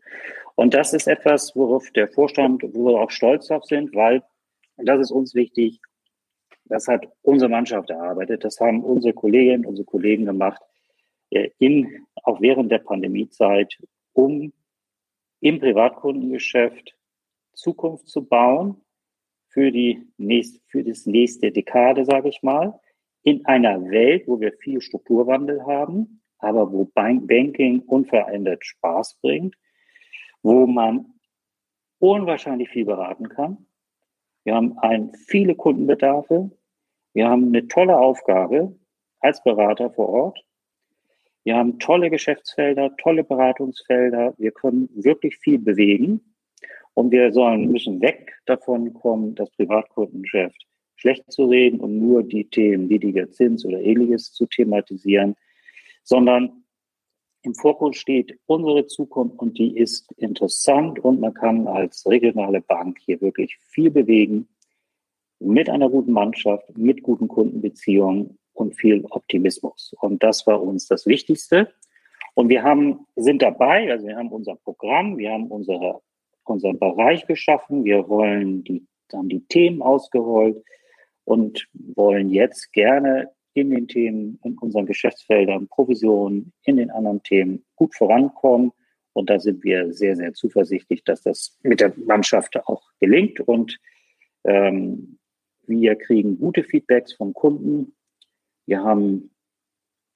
Und 0.55 0.74
das 0.74 0.93
ist 0.93 1.07
etwas, 1.07 1.55
worauf 1.55 1.91
der 1.91 2.07
Vorstand, 2.07 2.63
wo 2.63 2.86
wir 2.86 3.01
auch 3.01 3.12
stolz 3.12 3.48
drauf 3.48 3.65
sind, 3.65 3.93
weil, 3.96 4.24
das 4.77 5.00
ist 5.00 5.12
uns 5.12 5.36
wichtig, 5.36 5.81
das 6.65 6.88
hat 6.88 7.07
unsere 7.22 7.50
Mannschaft 7.50 7.89
erarbeitet, 7.89 8.43
das 8.43 8.60
haben 8.60 8.84
unsere 8.84 9.13
Kolleginnen, 9.13 9.65
unsere 9.65 9.86
Kollegen 9.86 10.25
gemacht, 10.25 10.62
äh, 11.31 11.50
in, 11.60 12.05
auch 12.24 12.39
während 12.39 12.72
der 12.72 12.79
Pandemiezeit, 12.79 13.77
um 14.13 14.53
im 15.39 15.60
Privatkundengeschäft 15.60 16.96
Zukunft 17.53 18.08
zu 18.08 18.25
bauen 18.25 18.82
für 19.50 19.72
die 19.72 20.08
nächste, 20.17 20.60
für 20.67 20.84
das 20.84 21.06
nächste 21.06 21.51
Dekade, 21.51 22.06
sage 22.06 22.29
ich 22.29 22.44
mal, 22.44 22.79
in 23.24 23.46
einer 23.46 23.89
Welt, 23.89 24.27
wo 24.27 24.39
wir 24.39 24.53
viel 24.53 24.82
Strukturwandel 24.82 25.65
haben, 25.65 26.22
aber 26.39 26.72
wo 26.72 26.86
Banking 26.86 27.79
unverändert 27.82 28.65
Spaß 28.65 29.20
bringt, 29.22 29.56
wo 30.44 30.67
man 30.67 31.13
unwahrscheinlich 32.00 32.70
viel 32.70 32.86
beraten 32.86 33.29
kann. 33.29 33.65
Wir 34.44 34.56
haben 34.56 34.77
ein, 34.79 35.13
viele 35.13 35.56
Kundenbedarfe. 35.56 36.51
Wir 37.13 37.27
haben 37.27 37.48
eine 37.48 37.67
tolle 37.67 37.98
Aufgabe 37.98 38.77
als 39.20 39.44
Berater 39.44 39.89
vor 39.91 40.10
Ort. 40.10 40.46
Wir 41.48 41.56
haben 41.56 41.80
tolle 41.80 42.10
Geschäftsfelder, 42.10 42.94
tolle 42.98 43.24
Beratungsfelder. 43.24 44.34
Wir 44.38 44.51
können 44.51 44.89
wirklich 44.94 45.38
viel 45.38 45.58
bewegen. 45.58 46.20
Und 46.94 47.12
wir 47.12 47.32
sollen, 47.32 47.72
müssen 47.72 48.01
weg 48.01 48.34
davon 48.46 48.94
kommen, 48.94 49.34
das 49.34 49.50
Privatkundengeschäft 49.51 50.68
schlecht 50.98 51.32
zu 51.32 51.46
reden 51.46 51.80
und 51.80 52.00
nur 52.00 52.24
die 52.24 52.50
Themen 52.50 52.88
niedriger 52.88 53.32
Zins 53.32 53.63
oder 53.63 53.80
ähnliches 53.80 54.34
zu 54.34 54.46
thematisieren, 54.46 55.38
sondern 56.04 56.66
im 57.44 57.56
Fokus 57.56 57.96
steht 57.96 58.38
unsere 58.46 58.86
Zukunft 58.88 59.39
und 59.39 59.58
die 59.58 59.77
ist 59.77 60.12
interessant 60.18 61.00
und 61.00 61.22
man 61.22 61.34
kann 61.34 61.66
als 61.66 62.06
regionale 62.08 62.60
Bank 62.60 63.00
hier 63.06 63.22
wirklich 63.22 63.56
viel 63.70 63.89
bewegen 63.89 64.50
mit 65.39 65.70
einer 65.70 65.89
guten 65.89 66.12
Mannschaft, 66.12 66.77
mit 66.77 67.04
guten 67.04 67.30
Kundenbeziehungen 67.30 68.38
und 68.58 68.76
viel 68.76 69.06
Optimismus. 69.10 69.96
Und 70.02 70.24
das 70.24 70.48
war 70.48 70.62
uns 70.62 70.88
das 70.88 71.06
Wichtigste. 71.06 71.72
Und 72.34 72.50
wir 72.50 72.64
haben, 72.64 73.06
sind 73.16 73.42
dabei, 73.42 73.92
also 73.92 74.08
wir 74.08 74.18
haben 74.18 74.32
unser 74.32 74.56
Programm, 74.56 75.18
wir 75.18 75.32
haben 75.32 75.48
unsere, 75.48 76.02
unseren 76.44 76.80
Bereich 76.80 77.26
geschaffen, 77.28 77.84
wir 77.84 78.10
wollen 78.10 78.64
die, 78.64 78.86
haben 79.14 79.30
die 79.30 79.46
Themen 79.48 79.82
ausgerollt 79.82 80.64
und 81.24 81.68
wollen 81.74 82.30
jetzt 82.30 82.74
gerne 82.74 83.30
in 83.54 83.70
den 83.70 83.88
Themen, 83.88 84.40
in 84.44 84.58
unseren 84.58 84.86
Geschäftsfeldern, 84.86 85.68
Provisionen, 85.68 86.54
in 86.64 86.78
den 86.78 86.92
anderen 86.92 87.22
Themen 87.24 87.66
gut 87.76 87.96
vorankommen. 87.96 88.72
Und 89.14 89.30
da 89.30 89.40
sind 89.40 89.64
wir 89.64 89.94
sehr, 89.94 90.16
sehr 90.16 90.34
zuversichtlich, 90.34 91.04
dass 91.04 91.24
das 91.24 91.58
mit 91.64 91.80
der 91.80 91.94
Mannschaft 91.98 92.56
auch 92.68 92.84
gelingt. 93.00 93.40
Und 93.40 93.80
ähm, 94.44 95.18
wir 95.66 95.96
kriegen 95.96 96.38
gute 96.38 96.64
Feedbacks 96.64 97.14
vom 97.14 97.34
Kunden. 97.34 97.94
Wir 98.67 98.83
haben 98.83 99.31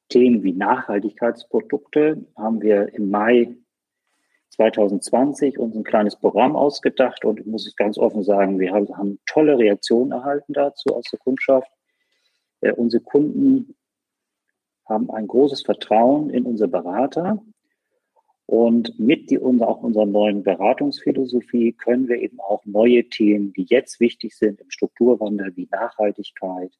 Themen 0.09 0.43
wie 0.43 0.51
Nachhaltigkeitsprodukte, 0.51 2.25
haben 2.35 2.61
wir 2.61 2.93
im 2.93 3.09
Mai 3.09 3.55
2020 4.49 5.57
uns 5.57 5.73
ein 5.73 5.85
kleines 5.85 6.17
Programm 6.17 6.57
ausgedacht 6.57 7.23
und 7.23 7.39
ich 7.39 7.45
muss 7.45 7.73
ganz 7.77 7.97
offen 7.97 8.23
sagen, 8.23 8.59
wir 8.59 8.73
haben, 8.73 8.95
haben 8.97 9.19
tolle 9.25 9.57
Reaktionen 9.57 10.11
erhalten 10.11 10.51
dazu 10.51 10.93
aus 10.93 11.05
der 11.09 11.19
Kundschaft. 11.19 11.71
Äh, 12.59 12.73
unsere 12.73 13.01
Kunden 13.01 13.73
haben 14.85 15.09
ein 15.11 15.27
großes 15.27 15.61
Vertrauen 15.61 16.29
in 16.29 16.45
unsere 16.45 16.69
Berater. 16.69 17.41
Und 18.47 18.99
mit 18.99 19.29
die, 19.29 19.39
unser, 19.39 19.69
auch 19.69 19.81
unserer 19.81 20.05
neuen 20.05 20.43
Beratungsphilosophie 20.43 21.71
können 21.71 22.09
wir 22.09 22.17
eben 22.17 22.41
auch 22.41 22.65
neue 22.65 23.07
Themen, 23.07 23.53
die 23.53 23.63
jetzt 23.63 24.01
wichtig 24.01 24.35
sind 24.35 24.59
im 24.59 24.69
Strukturwandel, 24.69 25.55
wie 25.55 25.69
Nachhaltigkeit, 25.71 26.73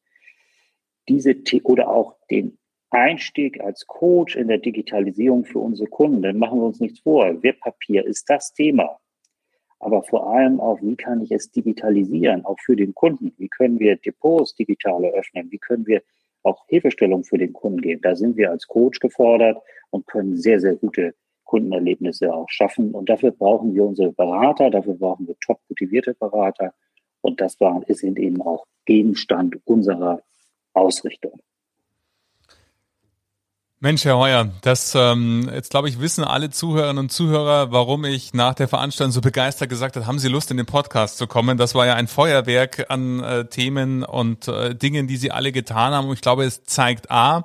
diese 1.08 1.34
oder 1.64 1.88
auch 1.88 2.16
den 2.30 2.58
Einstieg 2.90 3.60
als 3.60 3.86
Coach 3.86 4.36
in 4.36 4.48
der 4.48 4.58
Digitalisierung 4.58 5.44
für 5.44 5.58
unsere 5.58 5.88
Kunden, 5.88 6.22
dann 6.22 6.38
machen 6.38 6.60
wir 6.60 6.66
uns 6.66 6.80
nichts 6.80 7.00
vor. 7.00 7.42
Wertpapier 7.42 8.04
ist 8.04 8.28
das 8.28 8.52
Thema 8.52 8.98
aber 9.82 10.04
vor 10.04 10.28
allem 10.28 10.60
auch, 10.60 10.80
wie 10.80 10.94
kann 10.94 11.22
ich 11.22 11.32
es 11.32 11.50
digitalisieren, 11.50 12.44
auch 12.44 12.58
für 12.60 12.76
den 12.76 12.94
Kunden? 12.94 13.32
Wie 13.36 13.48
können 13.48 13.80
wir 13.80 13.96
Depots 13.96 14.54
digital 14.54 15.02
eröffnen? 15.02 15.50
Wie 15.50 15.58
können 15.58 15.88
wir 15.88 16.02
auch 16.44 16.64
Hilfestellung 16.68 17.24
für 17.24 17.36
den 17.36 17.52
Kunden 17.52 17.80
geben? 17.80 18.00
Da 18.00 18.14
sind 18.14 18.36
wir 18.36 18.52
als 18.52 18.68
Coach 18.68 19.00
gefordert 19.00 19.60
und 19.90 20.06
können 20.06 20.36
sehr, 20.36 20.60
sehr 20.60 20.76
gute 20.76 21.16
Kundenerlebnisse 21.42 22.32
auch 22.32 22.48
schaffen. 22.48 22.92
Und 22.92 23.08
dafür 23.08 23.32
brauchen 23.32 23.74
wir 23.74 23.82
unsere 23.82 24.12
Berater, 24.12 24.70
dafür 24.70 24.94
brauchen 24.94 25.26
wir 25.26 25.34
top 25.44 25.58
motivierte 25.68 26.14
Berater. 26.14 26.72
Und 27.20 27.40
das 27.40 27.58
war, 27.60 27.82
ist 27.88 28.04
eben 28.04 28.40
auch 28.40 28.64
Gegenstand 28.86 29.58
unserer 29.64 30.22
Ausrichtung. 30.74 31.40
Mensch, 33.84 34.04
Herr 34.04 34.16
Heuer, 34.16 34.48
das 34.60 34.94
ähm, 34.94 35.50
jetzt 35.52 35.70
glaube 35.70 35.88
ich 35.88 35.98
wissen 35.98 36.22
alle 36.22 36.50
Zuhörerinnen 36.50 36.98
und 36.98 37.10
Zuhörer, 37.10 37.72
warum 37.72 38.04
ich 38.04 38.32
nach 38.32 38.54
der 38.54 38.68
Veranstaltung 38.68 39.10
so 39.10 39.20
begeistert 39.20 39.70
gesagt 39.70 39.96
habe, 39.96 40.06
haben 40.06 40.20
Sie 40.20 40.28
Lust 40.28 40.52
in 40.52 40.56
den 40.56 40.66
Podcast 40.66 41.18
zu 41.18 41.26
kommen? 41.26 41.58
Das 41.58 41.74
war 41.74 41.84
ja 41.84 41.94
ein 41.94 42.06
Feuerwerk 42.06 42.86
an 42.90 43.24
äh, 43.24 43.44
Themen 43.46 44.04
und 44.04 44.46
äh, 44.46 44.76
Dingen, 44.76 45.08
die 45.08 45.16
Sie 45.16 45.32
alle 45.32 45.50
getan 45.50 45.94
haben. 45.94 46.06
Und 46.06 46.14
ich 46.14 46.20
glaube, 46.20 46.44
es 46.44 46.62
zeigt 46.62 47.10
a, 47.10 47.44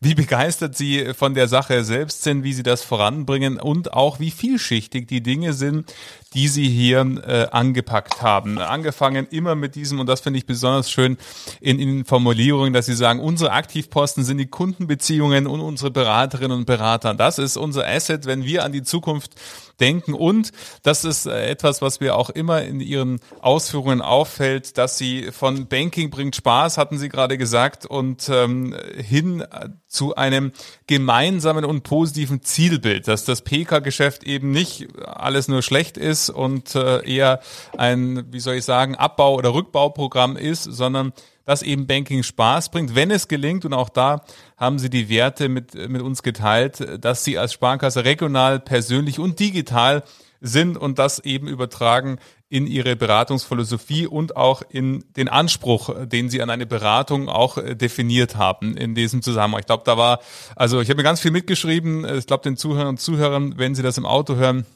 wie 0.00 0.14
begeistert 0.14 0.76
Sie 0.76 1.12
von 1.14 1.34
der 1.34 1.48
Sache 1.48 1.84
selbst 1.84 2.22
sind, 2.22 2.44
wie 2.44 2.52
Sie 2.52 2.62
das 2.62 2.82
voranbringen 2.82 3.58
und 3.58 3.92
auch 3.92 4.20
wie 4.20 4.30
vielschichtig 4.30 5.06
die 5.06 5.22
Dinge 5.22 5.52
sind, 5.52 5.92
die 6.34 6.48
Sie 6.48 6.68
hier 6.68 7.00
äh, 7.00 7.46
angepackt 7.50 8.22
haben. 8.22 8.58
Angefangen 8.58 9.26
immer 9.30 9.54
mit 9.54 9.74
diesem, 9.74 10.00
und 10.00 10.06
das 10.06 10.20
finde 10.20 10.38
ich 10.38 10.46
besonders 10.46 10.90
schön, 10.90 11.16
in, 11.60 11.78
in 11.78 12.04
Formulierungen, 12.04 12.72
dass 12.72 12.86
Sie 12.86 12.94
sagen, 12.94 13.20
unsere 13.20 13.52
Aktivposten 13.52 14.24
sind 14.24 14.38
die 14.38 14.46
Kundenbeziehungen 14.46 15.46
und 15.46 15.60
unsere 15.60 15.90
Beraterinnen 15.90 16.58
und 16.58 16.66
Berater. 16.66 17.14
Das 17.14 17.38
ist 17.38 17.56
unser 17.56 17.86
Asset, 17.86 18.26
wenn 18.26 18.44
wir 18.44 18.64
an 18.64 18.72
die 18.72 18.82
Zukunft 18.82 19.34
denken. 19.80 20.14
Und 20.14 20.50
das 20.82 21.04
ist 21.04 21.26
äh, 21.26 21.46
etwas, 21.46 21.80
was 21.80 22.00
mir 22.00 22.16
auch 22.16 22.30
immer 22.30 22.62
in 22.62 22.80
Ihren 22.80 23.20
Ausführungen 23.40 24.02
auffällt, 24.02 24.76
dass 24.76 24.98
Sie 24.98 25.30
von 25.32 25.66
Banking 25.66 26.10
bringt 26.10 26.36
Spaß, 26.36 26.78
hatten 26.78 26.98
Sie 26.98 27.08
gerade 27.08 27.38
gesagt, 27.38 27.86
und 27.86 28.28
ähm, 28.28 28.76
hin 28.96 29.44
zu 29.86 30.16
einem 30.16 30.52
gemeinsamen 30.86 31.64
und 31.64 31.82
positiven 31.82 32.42
Zielbild, 32.42 33.08
dass 33.08 33.24
das 33.24 33.42
PK-Geschäft 33.42 34.24
eben 34.24 34.50
nicht 34.50 34.88
alles 35.06 35.48
nur 35.48 35.62
schlecht 35.62 35.96
ist, 35.96 36.08
ist 36.08 36.30
und 36.30 36.74
äh, 36.74 37.06
eher 37.08 37.40
ein, 37.76 38.24
wie 38.32 38.40
soll 38.40 38.56
ich 38.56 38.64
sagen, 38.64 38.96
Abbau- 38.96 39.36
oder 39.36 39.54
Rückbauprogramm 39.54 40.36
ist, 40.36 40.64
sondern 40.64 41.12
dass 41.48 41.62
eben 41.62 41.86
Banking 41.86 42.22
Spaß 42.22 42.68
bringt, 42.68 42.94
wenn 42.94 43.10
es 43.10 43.26
gelingt. 43.26 43.64
Und 43.64 43.72
auch 43.72 43.88
da 43.88 44.22
haben 44.58 44.78
Sie 44.78 44.90
die 44.90 45.08
Werte 45.08 45.48
mit, 45.48 45.72
mit 45.88 46.02
uns 46.02 46.22
geteilt, 46.22 47.02
dass 47.02 47.24
Sie 47.24 47.38
als 47.38 47.54
Sparkasse 47.54 48.04
regional, 48.04 48.60
persönlich 48.60 49.18
und 49.18 49.40
digital 49.40 50.02
sind 50.42 50.76
und 50.76 50.98
das 50.98 51.20
eben 51.20 51.48
übertragen 51.48 52.18
in 52.50 52.66
ihre 52.66 52.96
Beratungsphilosophie 52.96 54.06
und 54.06 54.36
auch 54.36 54.60
in 54.68 55.06
den 55.16 55.28
Anspruch, 55.28 55.90
den 56.04 56.28
sie 56.28 56.42
an 56.42 56.50
eine 56.50 56.66
Beratung 56.66 57.30
auch 57.30 57.56
definiert 57.74 58.36
haben 58.36 58.76
in 58.76 58.94
diesem 58.94 59.22
Zusammenhang. 59.22 59.60
Ich 59.60 59.66
glaube, 59.66 59.84
da 59.86 59.96
war, 59.96 60.20
also 60.54 60.82
ich 60.82 60.90
habe 60.90 60.98
mir 60.98 61.02
ganz 61.02 61.20
viel 61.20 61.30
mitgeschrieben. 61.30 62.06
Ich 62.18 62.26
glaube, 62.26 62.42
den 62.42 62.58
Zuhörern 62.58 62.88
und 62.88 63.00
Zuhörern, 63.00 63.54
wenn 63.56 63.74
sie 63.74 63.82
das 63.82 63.96
im 63.96 64.06
Auto 64.06 64.36
hören, 64.36 64.66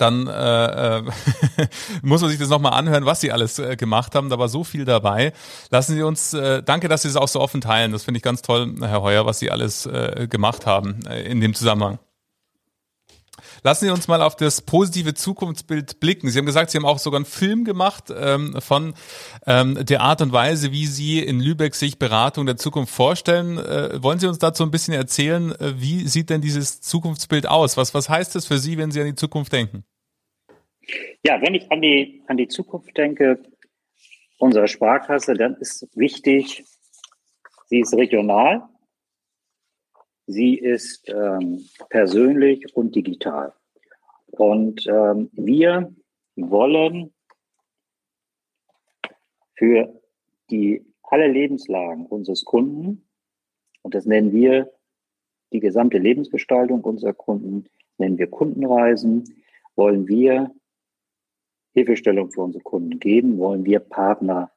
dann 0.00 0.26
äh, 0.26 0.98
äh, 0.98 1.02
muss 2.02 2.20
man 2.20 2.30
sich 2.30 2.38
das 2.38 2.48
nochmal 2.48 2.72
anhören, 2.72 3.04
was 3.04 3.20
sie 3.20 3.32
alles 3.32 3.58
äh, 3.58 3.76
gemacht 3.76 4.14
haben. 4.14 4.30
Da 4.30 4.38
war 4.38 4.48
so 4.48 4.64
viel 4.64 4.84
dabei. 4.84 5.32
Lassen 5.70 5.94
Sie 5.94 6.02
uns, 6.02 6.34
äh, 6.34 6.62
danke, 6.62 6.88
dass 6.88 7.02
Sie 7.02 7.08
es 7.08 7.16
auch 7.16 7.28
so 7.28 7.40
offen 7.40 7.60
teilen. 7.60 7.92
Das 7.92 8.04
finde 8.04 8.18
ich 8.18 8.22
ganz 8.22 8.42
toll, 8.42 8.74
Herr 8.80 9.02
Heuer, 9.02 9.26
was 9.26 9.38
Sie 9.38 9.50
alles 9.50 9.86
äh, 9.86 10.26
gemacht 10.28 10.66
haben 10.66 11.06
äh, 11.06 11.22
in 11.22 11.40
dem 11.40 11.54
Zusammenhang. 11.54 11.98
Lassen 13.62 13.86
Sie 13.86 13.90
uns 13.90 14.08
mal 14.08 14.22
auf 14.22 14.36
das 14.36 14.62
positive 14.62 15.14
Zukunftsbild 15.14 16.00
blicken. 16.00 16.28
Sie 16.30 16.38
haben 16.38 16.46
gesagt, 16.46 16.70
Sie 16.70 16.78
haben 16.78 16.84
auch 16.84 16.98
sogar 16.98 17.18
einen 17.18 17.24
Film 17.24 17.64
gemacht 17.64 18.12
ähm, 18.16 18.56
von 18.60 18.94
ähm, 19.46 19.78
der 19.84 20.00
Art 20.00 20.22
und 20.22 20.32
Weise, 20.32 20.72
wie 20.72 20.86
Sie 20.86 21.20
in 21.20 21.40
Lübeck 21.40 21.74
sich 21.74 21.98
Beratung 21.98 22.46
der 22.46 22.56
Zukunft 22.56 22.94
vorstellen. 22.94 23.58
Äh, 23.58 24.02
wollen 24.02 24.18
Sie 24.18 24.26
uns 24.26 24.38
dazu 24.38 24.62
ein 24.62 24.70
bisschen 24.70 24.94
erzählen, 24.94 25.52
äh, 25.52 25.74
wie 25.76 26.06
sieht 26.08 26.30
denn 26.30 26.40
dieses 26.40 26.80
Zukunftsbild 26.80 27.48
aus? 27.48 27.76
Was, 27.76 27.94
was 27.94 28.08
heißt 28.08 28.36
es 28.36 28.46
für 28.46 28.58
Sie, 28.58 28.78
wenn 28.78 28.90
Sie 28.90 29.00
an 29.00 29.06
die 29.06 29.14
Zukunft 29.14 29.52
denken? 29.52 29.84
Ja, 31.24 31.40
wenn 31.42 31.54
ich 31.54 31.70
an 31.70 31.82
die, 31.82 32.22
an 32.28 32.36
die 32.36 32.48
Zukunft 32.48 32.96
denke, 32.96 33.42
unserer 34.38 34.68
Sparkasse, 34.68 35.34
dann 35.34 35.56
ist 35.56 35.86
wichtig, 35.94 36.64
sie 37.66 37.80
ist 37.80 37.94
regional, 37.94 38.62
Sie 40.30 40.56
ist 40.56 41.08
ähm, 41.08 41.64
persönlich 41.88 42.76
und 42.76 42.94
digital. 42.94 43.54
Und 44.26 44.86
ähm, 44.86 45.30
wir 45.32 45.90
wollen 46.36 47.14
für 49.54 50.02
die 50.50 50.84
alle 51.02 51.28
Lebenslagen 51.28 52.04
unseres 52.04 52.44
Kunden, 52.44 53.08
und 53.80 53.94
das 53.94 54.04
nennen 54.04 54.32
wir 54.32 54.70
die 55.54 55.60
gesamte 55.60 55.96
Lebensgestaltung 55.96 56.82
unserer 56.82 57.14
Kunden, 57.14 57.64
nennen 57.96 58.18
wir 58.18 58.26
Kundenreisen, 58.26 59.24
wollen 59.76 60.08
wir 60.08 60.54
Hilfestellung 61.72 62.30
für 62.32 62.42
unsere 62.42 62.62
Kunden 62.62 62.98
geben, 63.00 63.38
wollen 63.38 63.64
wir 63.64 63.80
Partner 63.80 64.52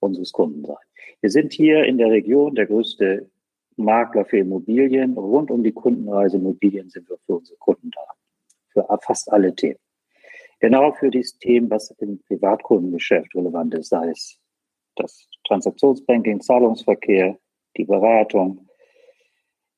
unseres 0.00 0.32
Kunden 0.32 0.64
sein. 0.64 0.76
Wir 1.20 1.30
sind 1.30 1.52
hier 1.52 1.84
in 1.84 1.98
der 1.98 2.10
Region 2.10 2.56
der 2.56 2.66
größte 2.66 3.30
Makler 3.78 4.24
für 4.24 4.38
Immobilien. 4.38 5.16
Rund 5.16 5.50
um 5.50 5.62
die 5.62 5.72
Kundenreise 5.72 6.36
Immobilien 6.36 6.90
sind 6.90 7.08
wir 7.08 7.18
für 7.26 7.36
unsere 7.36 7.58
Kunden 7.58 7.90
da. 7.90 8.02
Für 8.68 8.98
fast 9.02 9.32
alle 9.32 9.54
Themen. 9.54 9.78
Genau 10.60 10.92
für 10.92 11.10
dieses 11.10 11.38
Thema, 11.38 11.70
was 11.70 11.90
im 11.98 12.20
Privatkundengeschäft 12.26 13.34
relevant 13.34 13.74
ist, 13.74 13.90
sei 13.90 14.08
es 14.08 14.40
das 14.96 15.28
Transaktionsbanking, 15.46 16.40
Zahlungsverkehr, 16.40 17.38
die 17.76 17.84
Beratung. 17.84 18.68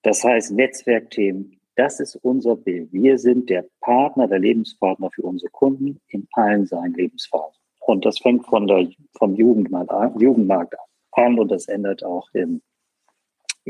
Das 0.02 0.24
heißt 0.24 0.52
Netzwerkthemen. 0.52 1.60
Das 1.76 2.00
ist 2.00 2.16
unser 2.16 2.56
Bild. 2.56 2.92
Wir 2.92 3.18
sind 3.18 3.48
der 3.48 3.66
Partner, 3.80 4.26
der 4.26 4.38
Lebenspartner 4.38 5.10
für 5.10 5.22
unsere 5.22 5.50
Kunden 5.50 6.00
in 6.08 6.26
allen 6.32 6.66
seinen 6.66 6.94
Lebensphasen. 6.94 7.60
Und 7.80 8.04
das 8.04 8.18
fängt 8.18 8.46
von 8.46 8.66
der, 8.66 8.88
vom 9.18 9.34
Jugendmarkt 9.34 9.90
an, 9.90 10.18
Jugendmarkt 10.18 10.74
an 11.12 11.38
und 11.38 11.50
das 11.50 11.68
ändert 11.68 12.04
auch 12.04 12.28
im 12.32 12.62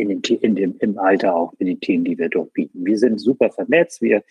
in 0.00 0.20
dem, 0.20 0.38
in 0.40 0.54
dem, 0.54 0.76
im 0.80 0.98
Alter 0.98 1.34
auch 1.34 1.52
mit 1.58 1.68
den 1.68 1.80
Themen, 1.80 2.04
die 2.04 2.18
wir 2.18 2.28
dort 2.28 2.52
bieten. 2.52 2.84
Wir 2.84 2.98
sind 2.98 3.20
super 3.20 3.50
vernetzt. 3.50 4.02
Wir 4.02 4.22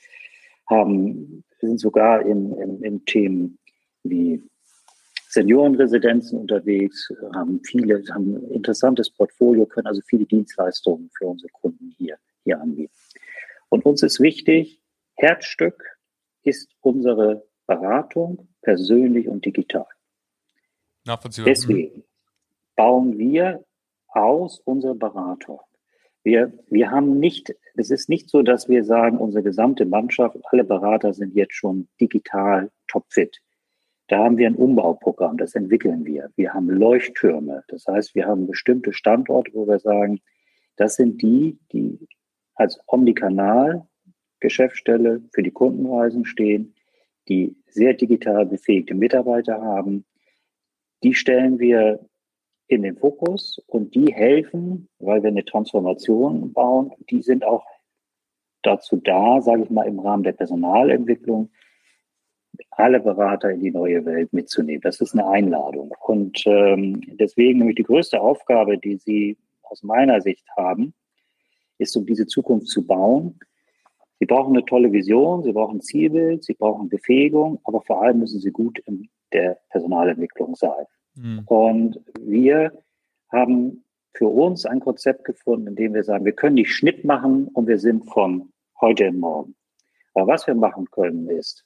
haben, 0.70 1.44
sind 1.60 1.80
sogar 1.80 2.26
in, 2.26 2.54
in, 2.54 2.84
in 2.84 3.06
Themen 3.06 3.58
wie 4.04 4.42
Seniorenresidenzen 5.30 6.40
unterwegs, 6.40 7.08
haben 7.36 7.62
viele, 7.64 8.04
haben 8.12 8.36
ein 8.36 8.52
interessantes 8.52 9.12
Portfolio, 9.12 9.68
können 9.68 9.86
also 9.86 10.02
viele 10.08 10.26
Dienstleistungen 10.26 11.12
für 11.16 11.28
unsere 11.28 11.52
Kunden 11.52 11.94
hier, 11.98 12.18
hier 12.44 12.60
anbieten. 12.60 12.94
Und 13.70 13.86
uns 13.86 14.02
ist 14.02 14.20
wichtig, 14.20 14.82
Herzstück 15.18 15.84
ist 16.44 16.72
unsere 16.82 17.46
Beratung, 17.68 18.48
persönlich 18.64 19.28
und 19.28 19.46
digital. 19.46 19.86
Deswegen 21.46 22.04
bauen 22.76 23.18
wir 23.20 23.64
aus 24.12 24.60
unserer 24.60 24.96
Beratung. 24.96 25.60
Wir, 26.24 26.52
wir 26.70 26.92
haben 26.92 27.20
nicht, 27.20 27.56
es 27.76 27.92
ist 27.92 28.10
nicht 28.10 28.30
so, 28.30 28.42
dass 28.42 28.68
wir 28.68 28.84
sagen, 28.84 29.18
unsere 29.18 29.44
gesamte 29.44 29.86
Mannschaft, 29.86 30.38
alle 30.52 30.64
Berater 30.64 31.14
sind 31.14 31.34
jetzt 31.36 31.54
schon 31.54 31.88
digital 32.00 32.72
topfit. 32.88 33.40
Da 34.08 34.24
haben 34.24 34.38
wir 34.38 34.48
ein 34.48 34.56
Umbauprogramm, 34.56 35.38
das 35.38 35.56
entwickeln 35.56 36.06
wir. 36.06 36.32
Wir 36.36 36.54
haben 36.54 36.70
Leuchttürme. 36.70 37.64
Das 37.68 37.86
heißt, 37.88 38.16
wir 38.16 38.26
haben 38.26 38.48
bestimmte 38.48 38.92
Standorte, 38.92 39.54
wo 39.54 39.68
wir 39.68 39.80
sagen, 39.80 40.20
das 40.76 40.96
sind 40.96 41.22
die, 41.22 41.60
die 41.72 42.08
als 42.56 42.80
Omnikanal 42.88 43.88
Geschäftsstelle 44.40 45.22
für 45.32 45.44
die 45.44 45.52
Kundenreisen 45.52 46.26
stehen, 46.26 46.74
die 47.28 47.56
sehr 47.68 47.94
digital 47.94 48.46
befähigte 48.46 48.96
Mitarbeiter 48.96 49.62
haben. 49.62 50.06
Die 51.04 51.14
stellen 51.14 51.60
wir 51.60 52.00
in 52.70 52.84
den 52.84 52.96
Fokus 52.96 53.60
und 53.68 53.96
die 53.96 54.14
helfen, 54.14 54.88
weil 55.00 55.24
wir 55.24 55.30
eine 55.30 55.44
Transformation 55.44 56.54
bauen, 56.54 56.92
die 57.10 57.22
sind 57.22 57.44
auch 57.44 57.66
dazu 58.62 58.98
da, 58.98 59.42
sage 59.42 59.64
ich 59.64 59.70
mal, 59.72 59.88
im 59.88 60.00
Rahmen 60.00 60.24
der 60.24 60.34
Personalentwicklung, 60.34 61.50
alle 62.72 63.00
Berater 63.00 63.50
in 63.50 63.62
die 63.62 63.72
neue 63.72 64.06
Welt 64.06 64.32
mitzunehmen. 64.34 64.82
Das 64.82 65.02
ist 65.02 65.14
eine 65.14 65.28
Einladung. 65.28 65.96
Und 66.02 66.44
ähm, 66.46 67.02
deswegen 67.20 67.60
nämlich 67.60 67.78
die 67.78 67.84
größte 67.84 68.22
Aufgabe, 68.22 68.78
die 68.78 68.98
Sie 68.98 69.38
aus 69.64 69.82
meiner 69.82 70.22
Sicht 70.22 70.46
haben, 70.56 70.94
ist, 71.80 71.96
um 71.96 72.06
diese 72.06 72.28
Zukunft 72.28 72.68
zu 72.68 72.86
bauen. 72.86 73.40
Sie 74.20 74.26
brauchen 74.26 74.56
eine 74.56 74.66
tolle 74.66 74.92
Vision, 74.92 75.44
Sie 75.44 75.54
brauchen 75.54 75.82
Zielbild, 75.82 76.44
Sie 76.44 76.54
brauchen 76.54 76.90
Befähigung, 76.90 77.60
aber 77.64 77.82
vor 77.82 78.04
allem 78.04 78.20
müssen 78.20 78.40
Sie 78.40 78.52
gut 78.52 78.78
in 78.86 79.10
der 79.34 79.58
Personalentwicklung 79.70 80.56
sein. 80.56 80.86
Mhm. 81.20 81.44
Und 81.46 82.00
wir 82.20 82.72
haben 83.32 83.84
für 84.14 84.28
uns 84.28 84.66
ein 84.66 84.80
Konzept 84.80 85.26
gefunden, 85.26 85.68
in 85.68 85.76
dem 85.76 85.94
wir 85.94 86.04
sagen, 86.04 86.26
wir 86.26 86.34
können 86.34 86.56
nicht 86.56 86.74
Schnitt 86.74 87.04
machen 87.04 87.48
und 87.50 87.68
wir 87.68 87.78
sind 87.78 88.10
von 88.10 88.52
heute 88.80 89.06
in 89.06 89.20
morgen. 89.20 89.56
Aber 90.14 90.28
was 90.28 90.48
wir 90.48 90.56
machen 90.56 90.90
können, 90.92 91.30
ist 91.30 91.66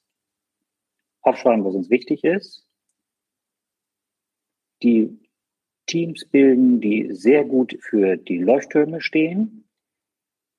aufschreiben, 1.22 1.64
was 1.64 1.76
uns 1.76 1.90
wichtig 1.90 2.24
ist, 2.24 2.68
die 4.82 5.18
Teams 5.86 6.26
bilden, 6.26 6.82
die 6.82 7.14
sehr 7.14 7.46
gut 7.46 7.78
für 7.82 8.18
die 8.18 8.40
Leuchttürme 8.40 9.02
stehen 9.02 9.66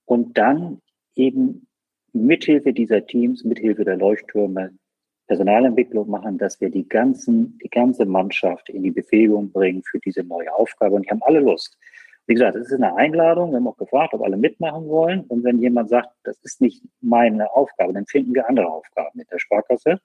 und 0.07 0.39
dann 0.39 0.81
eben 1.15 1.67
mithilfe 2.13 2.73
dieser 2.73 3.05
Teams, 3.07 3.45
mithilfe 3.45 3.85
der 3.85 3.97
Leuchttürme 3.97 4.79
Personalentwicklung 5.27 6.09
machen, 6.11 6.39
dass 6.39 6.61
wir 6.61 6.71
die 6.71 6.89
ganzen, 6.89 7.59
die 7.63 7.71
ganze 7.71 8.05
Mannschaft 8.05 8.69
in 8.69 8.83
die 8.83 8.91
Bewegung 8.91 9.51
bringen 9.51 9.83
für 9.83 9.99
diese 9.99 10.23
neue 10.23 10.53
Aufgabe. 10.55 10.97
Und 10.97 11.07
die 11.07 11.11
haben 11.11 11.23
alle 11.23 11.41
Lust. 11.41 11.79
Wie 12.27 12.35
gesagt, 12.35 12.57
es 12.57 12.69
ist 12.69 12.75
eine 12.75 12.97
Einladung. 12.97 13.51
Wir 13.51 13.57
haben 13.57 13.69
auch 13.69 13.77
gefragt, 13.77 14.15
ob 14.15 14.23
alle 14.23 14.37
mitmachen 14.37 14.89
wollen. 14.89 15.25
Und 15.25 15.45
wenn 15.45 15.59
jemand 15.59 15.91
sagt, 15.91 16.09
das 16.25 16.39
ist 16.43 16.61
nicht 16.61 16.83
meine 17.01 17.53
Aufgabe, 17.53 17.93
dann 17.93 18.07
finden 18.07 18.35
wir 18.35 18.49
andere 18.49 18.69
Aufgaben 18.69 19.19
mit 19.19 19.31
der 19.31 19.39
Sparkasse. 19.39 20.01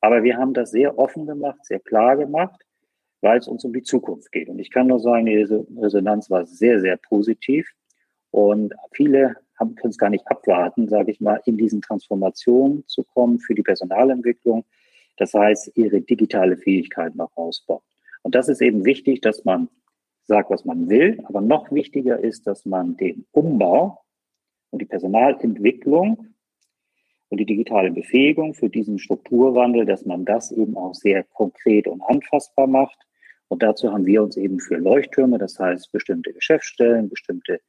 Aber 0.00 0.22
wir 0.22 0.36
haben 0.36 0.52
das 0.54 0.70
sehr 0.70 0.98
offen 0.98 1.26
gemacht, 1.26 1.64
sehr 1.64 1.80
klar 1.80 2.16
gemacht, 2.16 2.62
weil 3.22 3.38
es 3.38 3.48
uns 3.48 3.64
um 3.64 3.72
die 3.72 3.82
Zukunft 3.82 4.32
geht. 4.32 4.48
Und 4.48 4.58
ich 4.58 4.70
kann 4.70 4.86
nur 4.86 5.00
sagen, 5.00 5.26
die 5.26 5.46
Resonanz 5.80 6.30
war 6.30 6.44
sehr, 6.44 6.80
sehr 6.80 6.98
positiv. 6.98 7.70
Und 8.30 8.74
viele 8.92 9.36
haben, 9.58 9.74
können 9.74 9.90
es 9.90 9.98
gar 9.98 10.10
nicht 10.10 10.26
abwarten, 10.28 10.88
sage 10.88 11.10
ich 11.12 11.20
mal, 11.20 11.40
in 11.44 11.56
diesen 11.56 11.80
Transformationen 11.80 12.84
zu 12.86 13.04
kommen 13.04 13.38
für 13.40 13.54
die 13.54 13.62
Personalentwicklung. 13.62 14.64
Das 15.16 15.34
heißt, 15.34 15.72
ihre 15.76 16.00
digitale 16.00 16.56
Fähigkeit 16.56 17.14
noch 17.14 17.30
ausbauen. 17.36 17.82
Und 18.22 18.34
das 18.34 18.48
ist 18.48 18.62
eben 18.62 18.84
wichtig, 18.84 19.20
dass 19.20 19.44
man 19.44 19.68
sagt, 20.24 20.50
was 20.50 20.64
man 20.64 20.88
will. 20.88 21.20
Aber 21.24 21.40
noch 21.40 21.70
wichtiger 21.70 22.18
ist, 22.18 22.46
dass 22.46 22.64
man 22.64 22.96
den 22.96 23.26
Umbau 23.32 24.02
und 24.70 24.80
die 24.80 24.86
Personalentwicklung 24.86 26.34
und 27.28 27.38
die 27.38 27.46
digitale 27.46 27.90
Befähigung 27.90 28.54
für 28.54 28.68
diesen 28.68 28.98
Strukturwandel, 28.98 29.86
dass 29.86 30.04
man 30.04 30.24
das 30.24 30.52
eben 30.52 30.76
auch 30.76 30.94
sehr 30.94 31.24
konkret 31.24 31.86
und 31.86 32.00
anfassbar 32.02 32.66
macht. 32.66 32.98
Und 33.48 33.62
dazu 33.62 33.92
haben 33.92 34.06
wir 34.06 34.22
uns 34.22 34.36
eben 34.36 34.58
für 34.58 34.76
Leuchttürme, 34.76 35.38
das 35.38 35.58
heißt 35.58 35.92
bestimmte 35.92 36.32
Geschäftsstellen, 36.32 37.08
bestimmte 37.08 37.60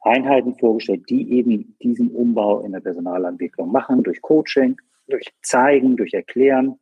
Einheiten 0.00 0.54
vorgestellt, 0.54 1.04
die 1.10 1.32
eben 1.32 1.76
diesen 1.82 2.08
Umbau 2.10 2.60
in 2.60 2.72
der 2.72 2.80
Personalentwicklung 2.80 3.70
machen, 3.70 4.02
durch 4.02 4.22
Coaching, 4.22 4.80
durch 5.06 5.26
Zeigen, 5.42 5.96
durch 5.96 6.14
Erklären. 6.14 6.78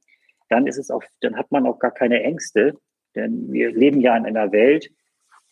Dann 0.48 0.66
ist 0.66 0.78
es 0.78 0.90
auch, 0.90 1.02
dann 1.22 1.36
hat 1.36 1.50
man 1.50 1.66
auch 1.66 1.78
gar 1.78 1.90
keine 1.90 2.22
Ängste, 2.22 2.78
denn 3.14 3.50
wir 3.52 3.72
leben 3.72 4.00
ja 4.00 4.16
in 4.16 4.26
einer 4.26 4.52
Welt, 4.52 4.90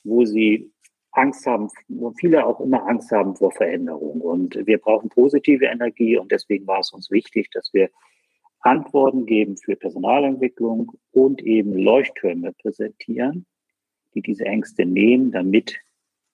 wo 0.04 0.24
sie 0.24 0.70
Angst 1.12 1.46
haben, 1.46 1.68
wo 1.88 2.12
viele 2.12 2.46
auch 2.46 2.60
immer 2.60 2.86
Angst 2.86 3.10
haben 3.10 3.34
vor 3.34 3.50
Veränderung. 3.50 4.20
Und 4.20 4.54
wir 4.66 4.78
brauchen 4.78 5.08
positive 5.08 5.64
Energie 5.64 6.16
und 6.16 6.30
deswegen 6.30 6.66
war 6.66 6.80
es 6.80 6.92
uns 6.92 7.10
wichtig, 7.10 7.50
dass 7.50 7.72
wir 7.72 7.90
Antworten 8.60 9.26
geben 9.26 9.56
für 9.56 9.74
Personalentwicklung 9.74 10.92
und 11.12 11.42
eben 11.42 11.72
Leuchttürme 11.72 12.52
präsentieren, 12.52 13.46
die 14.14 14.22
diese 14.22 14.44
Ängste 14.44 14.84
nehmen, 14.84 15.32
damit 15.32 15.80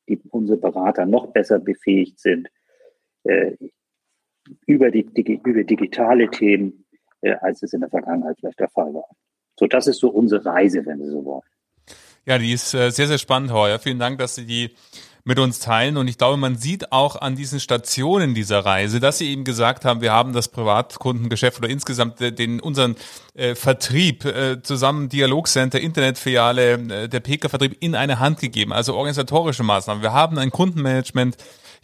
die, 0.09 0.21
unsere 0.31 0.59
Berater 0.59 1.07
noch 1.07 1.29
besser 1.29 1.59
befähigt 1.59 2.21
sind, 2.21 2.49
äh, 3.25 3.53
über, 4.67 4.91
die, 4.91 5.05
die, 5.05 5.41
über 5.45 5.65
digitale 5.65 6.31
Themen, 6.31 6.85
äh, 7.21 7.35
als 7.41 7.63
es 7.63 7.73
in 7.73 7.81
der 7.81 7.91
Vergangenheit 7.91 8.37
vielleicht 8.39 8.61
der 8.61 8.69
Fall 8.69 8.93
war. 8.95 9.09
So, 9.59 9.67
das 9.67 9.87
ist 9.87 9.99
so 9.99 10.09
unsere 10.09 10.45
Reise, 10.45 10.85
wenn 10.85 10.99
Sie 10.99 11.11
so 11.11 11.25
wollen. 11.25 11.43
Ja, 12.25 12.39
die 12.39 12.53
ist 12.53 12.75
äh, 12.75 12.91
sehr, 12.91 13.07
sehr 13.07 13.19
spannend, 13.19 13.53
Heuer. 13.53 13.79
Vielen 13.79 13.99
Dank, 13.99 14.19
dass 14.19 14.35
Sie 14.35 14.47
die 14.47 14.71
mit 15.27 15.41
uns 15.41 15.59
teilen. 15.59 15.97
Und 15.97 16.07
ich 16.07 16.19
glaube, 16.19 16.37
man 16.37 16.57
sieht 16.57 16.93
auch 16.93 17.17
an 17.17 17.35
diesen 17.35 17.59
Stationen 17.59 18.33
dieser 18.33 18.65
Reise, 18.65 19.01
dass 19.01 19.19
Sie 19.19 19.29
eben 19.29 19.43
gesagt 19.43 19.85
haben, 19.85 20.01
wir 20.01 20.13
haben 20.13 20.33
das 20.33 20.49
Privatkundengeschäft 20.49 21.59
oder 21.59 21.69
insgesamt 21.69 22.21
den 22.21 22.61
unseren 22.61 22.95
äh, 23.35 23.57
Vertrieb 23.57 24.25
äh, 24.25 24.63
zusammen 24.63 25.09
Dialogcenter, 25.09 25.81
Internetfiliale, 25.81 26.75
äh, 26.75 27.09
der 27.09 27.21
PK-Vertrieb 27.21 27.77
in 27.81 27.97
eine 27.97 28.21
Hand 28.21 28.39
gegeben, 28.39 28.73
also 28.73 28.95
organisatorische 28.95 29.65
Maßnahmen. 29.65 30.01
Wir 30.01 30.13
haben 30.13 30.39
ein 30.39 30.53
Kundenmanagement 30.53 31.37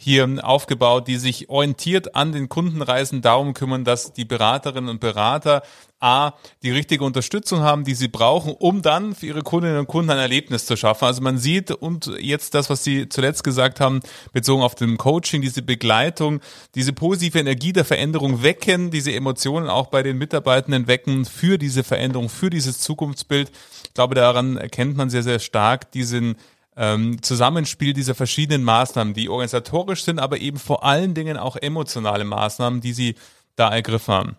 hier 0.03 0.27
aufgebaut, 0.41 1.07
die 1.07 1.17
sich 1.17 1.49
orientiert 1.49 2.15
an 2.15 2.31
den 2.31 2.49
Kundenreisen 2.49 3.21
darum 3.21 3.53
kümmern, 3.53 3.83
dass 3.83 4.13
die 4.13 4.25
Beraterinnen 4.25 4.89
und 4.89 4.99
Berater 4.99 5.63
A, 6.03 6.33
die 6.63 6.71
richtige 6.71 7.05
Unterstützung 7.05 7.61
haben, 7.61 7.85
die 7.85 7.95
sie 7.95 8.09
brauchen, 8.09 8.53
um 8.59 8.81
dann 8.81 9.15
für 9.15 9.25
ihre 9.25 9.41
Kundinnen 9.41 9.79
und 9.79 9.87
Kunden 9.87 10.11
ein 10.11 10.17
Erlebnis 10.17 10.65
zu 10.65 10.75
schaffen. 10.75 11.05
Also 11.05 11.21
man 11.21 11.37
sieht 11.37 11.71
und 11.71 12.11
jetzt 12.19 12.55
das, 12.55 12.69
was 12.69 12.83
Sie 12.83 13.07
zuletzt 13.07 13.45
gesagt 13.45 13.79
haben, 13.79 14.01
bezogen 14.33 14.63
auf 14.63 14.75
dem 14.75 14.97
Coaching, 14.97 15.41
diese 15.41 15.61
Begleitung, 15.61 16.41
diese 16.75 16.91
positive 16.91 17.39
Energie 17.39 17.71
der 17.71 17.85
Veränderung 17.85 18.43
wecken, 18.43 18.91
diese 18.91 19.13
Emotionen 19.13 19.69
auch 19.69 19.87
bei 19.87 20.03
den 20.03 20.17
Mitarbeitenden 20.17 20.87
wecken 20.87 21.23
für 21.23 21.57
diese 21.57 21.85
Veränderung, 21.85 22.27
für 22.27 22.49
dieses 22.49 22.79
Zukunftsbild. 22.79 23.49
Ich 23.85 23.93
glaube, 23.93 24.13
daran 24.13 24.57
erkennt 24.57 24.97
man 24.97 25.09
sehr, 25.09 25.23
sehr 25.23 25.39
stark 25.39 25.93
diesen 25.93 26.35
ähm, 26.77 27.21
Zusammenspiel 27.21 27.93
dieser 27.93 28.15
verschiedenen 28.15 28.63
Maßnahmen, 28.63 29.13
die 29.13 29.29
organisatorisch 29.29 30.03
sind, 30.03 30.19
aber 30.19 30.39
eben 30.39 30.57
vor 30.57 30.83
allen 30.83 31.13
Dingen 31.13 31.37
auch 31.37 31.55
emotionale 31.55 32.23
Maßnahmen, 32.23 32.81
die 32.81 32.93
Sie 32.93 33.15
da 33.55 33.73
ergriffen 33.73 34.13
haben. 34.13 34.37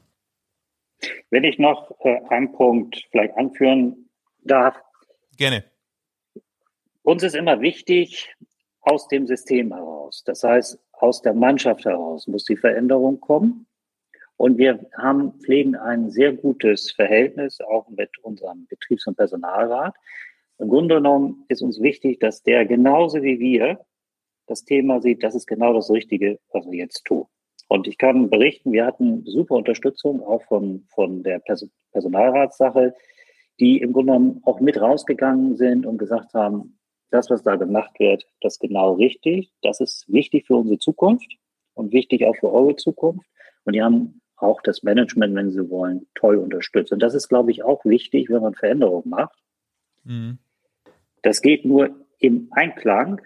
Wenn 1.30 1.44
ich 1.44 1.58
noch 1.58 1.90
äh, 2.00 2.20
einen 2.30 2.52
Punkt 2.52 3.02
vielleicht 3.10 3.36
anführen 3.36 4.08
darf. 4.42 4.76
Gerne. 5.36 5.64
Uns 7.02 7.22
ist 7.22 7.34
immer 7.34 7.60
wichtig, 7.60 8.34
aus 8.80 9.08
dem 9.08 9.26
System 9.26 9.72
heraus, 9.72 10.22
das 10.24 10.42
heißt 10.42 10.78
aus 10.92 11.22
der 11.22 11.34
Mannschaft 11.34 11.84
heraus 11.84 12.26
muss 12.26 12.44
die 12.44 12.56
Veränderung 12.56 13.20
kommen. 13.20 13.66
Und 14.36 14.58
wir 14.58 14.84
haben, 14.96 15.38
pflegen 15.40 15.76
ein 15.76 16.10
sehr 16.10 16.32
gutes 16.32 16.90
Verhältnis 16.92 17.60
auch 17.60 17.88
mit 17.88 18.10
unserem 18.18 18.66
Betriebs- 18.66 19.06
und 19.06 19.16
Personalrat. 19.16 19.94
Im 20.58 20.68
Grunde 20.68 20.96
genommen 20.96 21.44
ist 21.48 21.62
uns 21.62 21.80
wichtig, 21.80 22.20
dass 22.20 22.42
der 22.42 22.64
genauso 22.64 23.22
wie 23.22 23.38
wir 23.38 23.80
das 24.46 24.64
Thema 24.64 25.00
sieht, 25.00 25.22
das 25.22 25.34
ist 25.34 25.46
genau 25.46 25.72
das 25.72 25.90
Richtige, 25.90 26.38
was 26.52 26.66
wir 26.70 26.78
jetzt 26.78 27.04
tun. 27.04 27.26
Und 27.68 27.88
ich 27.88 27.98
kann 27.98 28.28
berichten, 28.28 28.72
wir 28.72 28.86
hatten 28.86 29.24
super 29.24 29.54
Unterstützung 29.54 30.22
auch 30.22 30.42
von, 30.44 30.86
von 30.94 31.22
der 31.22 31.38
Pers 31.38 31.66
Personalratssache, 31.92 32.94
die 33.60 33.78
im 33.78 33.92
Grunde 33.92 34.12
genommen 34.12 34.42
auch 34.44 34.60
mit 34.60 34.80
rausgegangen 34.80 35.56
sind 35.56 35.86
und 35.86 35.98
gesagt 35.98 36.34
haben, 36.34 36.78
das, 37.10 37.30
was 37.30 37.42
da 37.42 37.56
gemacht 37.56 37.98
wird, 38.00 38.26
das 38.40 38.54
ist 38.54 38.60
genau 38.60 38.94
richtig. 38.94 39.52
Das 39.62 39.80
ist 39.80 40.04
wichtig 40.12 40.46
für 40.46 40.56
unsere 40.56 40.78
Zukunft 40.78 41.36
und 41.74 41.92
wichtig 41.92 42.26
auch 42.26 42.36
für 42.36 42.52
eure 42.52 42.76
Zukunft. 42.76 43.26
Und 43.64 43.74
die 43.74 43.82
haben 43.82 44.20
auch 44.36 44.60
das 44.62 44.82
Management, 44.82 45.34
wenn 45.34 45.52
sie 45.52 45.70
wollen, 45.70 46.06
toll 46.16 46.36
unterstützt. 46.36 46.92
Und 46.92 47.00
das 47.00 47.14
ist, 47.14 47.28
glaube 47.28 47.52
ich, 47.52 47.62
auch 47.62 47.84
wichtig, 47.84 48.28
wenn 48.30 48.42
man 48.42 48.54
Veränderungen 48.54 49.08
macht. 49.08 49.38
Mhm. 50.02 50.38
Das 51.24 51.40
geht 51.40 51.64
nur 51.64 52.06
im 52.18 52.48
Einklang 52.50 53.22